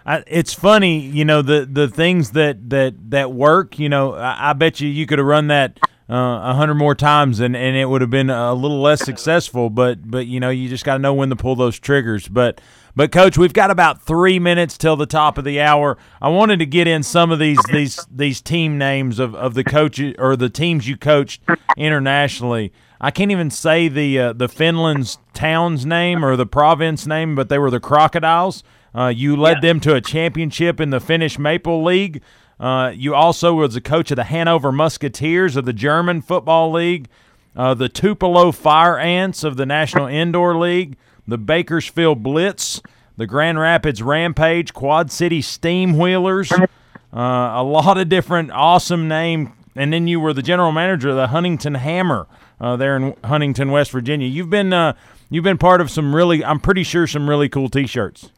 [0.06, 3.78] I, I, it's funny, you know, the the things that that that work.
[3.78, 5.78] You know, I, I bet you you could have run that
[6.10, 9.70] uh, a hundred more times and, and it would have been a little less successful.
[9.70, 12.28] But but you know, you just got to know when to pull those triggers.
[12.28, 12.60] But
[12.96, 15.96] but coach, we've got about three minutes till the top of the hour.
[16.20, 19.64] I wanted to get in some of these these these team names of, of the
[19.64, 21.42] coaches or the teams you coached
[21.76, 22.72] internationally.
[23.00, 27.48] I can't even say the uh, the Finland's town's name or the province name, but
[27.48, 28.64] they were the Crocodiles.
[28.94, 29.68] Uh, you led yeah.
[29.68, 32.22] them to a championship in the Finnish Maple League.
[32.58, 37.08] Uh, you also was the coach of the Hanover Musketeers of the German Football League,
[37.54, 40.96] uh, the Tupelo Fire Ants of the National Indoor League,
[41.28, 42.80] the Bakersfield Blitz,
[43.16, 46.66] the Grand Rapids Rampage, Quad City Steam Wheelers, uh,
[47.12, 49.52] a lot of different awesome name.
[49.76, 52.26] And then you were the general manager of the Huntington Hammer
[52.60, 54.26] uh, there in Huntington, West Virginia.
[54.26, 54.94] You've been uh,
[55.30, 58.30] you've been part of some really, I'm pretty sure, some really cool T-shirts.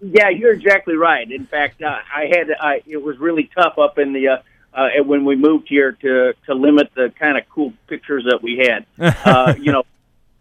[0.00, 1.28] Yeah, you're exactly right.
[1.28, 4.36] In fact, uh, I had I, it was really tough up in the uh,
[4.74, 8.58] uh, when we moved here to to limit the kind of cool pictures that we
[8.58, 8.86] had.
[9.24, 9.84] Uh, you know,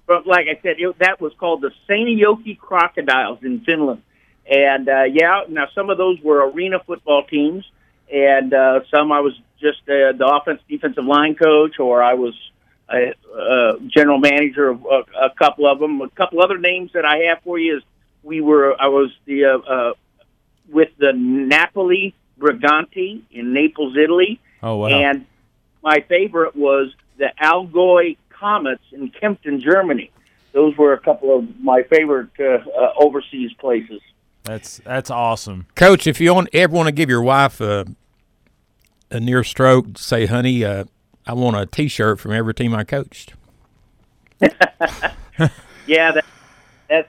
[0.05, 4.01] but like I said, it, that was called the Seinäjoki Crocodiles in Finland.
[4.49, 7.63] And uh, yeah, now some of those were arena football teams,
[8.11, 12.33] and uh, some I was just uh, the offense defensive line coach, or I was
[12.89, 16.01] a, a general manager of a, a couple of them.
[16.01, 17.83] A couple other names that I have for you is
[18.21, 19.93] we were I was the uh, uh,
[20.69, 24.41] with the Napoli Briganti in Naples, Italy.
[24.61, 24.87] Oh wow!
[24.87, 25.25] And
[25.81, 30.11] my favorite was the Allgäu Comets in Kempten, Germany.
[30.51, 34.01] Those were a couple of my favorite uh, uh, overseas places.
[34.43, 36.05] That's that's awesome, Coach.
[36.05, 37.85] If you want, ever want to give your wife a,
[39.09, 40.83] a near stroke, say, "Honey, uh,
[41.25, 43.33] I want a T-shirt from every team I coached."
[44.41, 46.25] yeah, that,
[46.89, 47.07] that's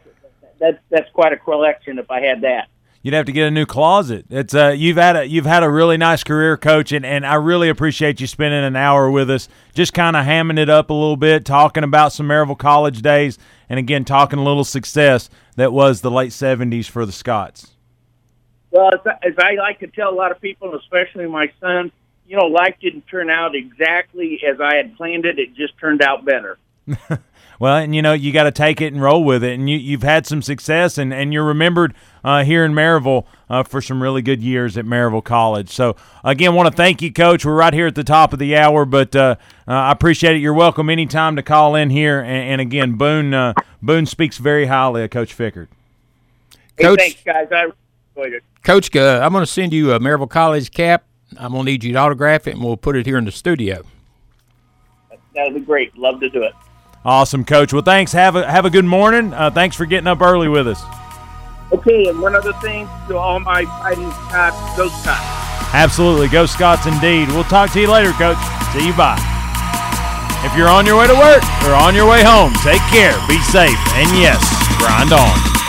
[0.60, 1.98] that's that's quite a collection.
[1.98, 2.68] If I had that
[3.04, 4.24] you'd have to get a new closet.
[4.30, 7.34] It's uh, you've had a you've had a really nice career, coach, and, and I
[7.34, 10.94] really appreciate you spending an hour with us, just kind of hamming it up a
[10.94, 13.38] little bit, talking about some Maryville College days,
[13.68, 17.76] and again talking a little success that was the late '70s for the Scots.
[18.72, 18.90] Well,
[19.22, 21.92] as I like to tell a lot of people, especially my son,
[22.26, 25.38] you know, life didn't turn out exactly as I had planned it.
[25.38, 26.58] It just turned out better.
[27.60, 29.76] Well, and you know you got to take it and roll with it, and you
[29.76, 34.02] you've had some success, and and you're remembered uh, here in Maryville uh, for some
[34.02, 35.70] really good years at Maryville College.
[35.70, 37.44] So again, want to thank you, Coach.
[37.44, 39.36] We're right here at the top of the hour, but uh,
[39.68, 40.40] uh I appreciate it.
[40.40, 44.66] You're welcome anytime to call in here, and, and again, Boone uh, Boone speaks very
[44.66, 45.68] highly of Coach Fickert.
[46.78, 47.48] Coach, thanks, guys.
[47.52, 47.70] I
[48.16, 48.42] enjoyed it.
[48.64, 51.04] Coach, uh, I'm going to send you a Maryville College cap.
[51.38, 53.32] I'm going to need you to autograph it, and we'll put it here in the
[53.32, 53.84] studio.
[55.34, 55.96] That'll be great.
[55.96, 56.54] Love to do it.
[57.04, 57.72] Awesome, Coach.
[57.72, 58.12] Well, thanks.
[58.12, 59.34] Have a have a good morning.
[59.34, 60.82] Uh, thanks for getting up early with us.
[61.72, 65.74] Okay, and one other thing to all my fighting Scots, go Scots.
[65.74, 67.28] Absolutely, go Scots indeed.
[67.28, 68.38] We'll talk to you later, Coach.
[68.72, 68.92] See you.
[68.94, 69.20] Bye.
[70.44, 73.38] If you're on your way to work or on your way home, take care, be
[73.48, 74.40] safe, and yes,
[74.78, 75.63] grind on.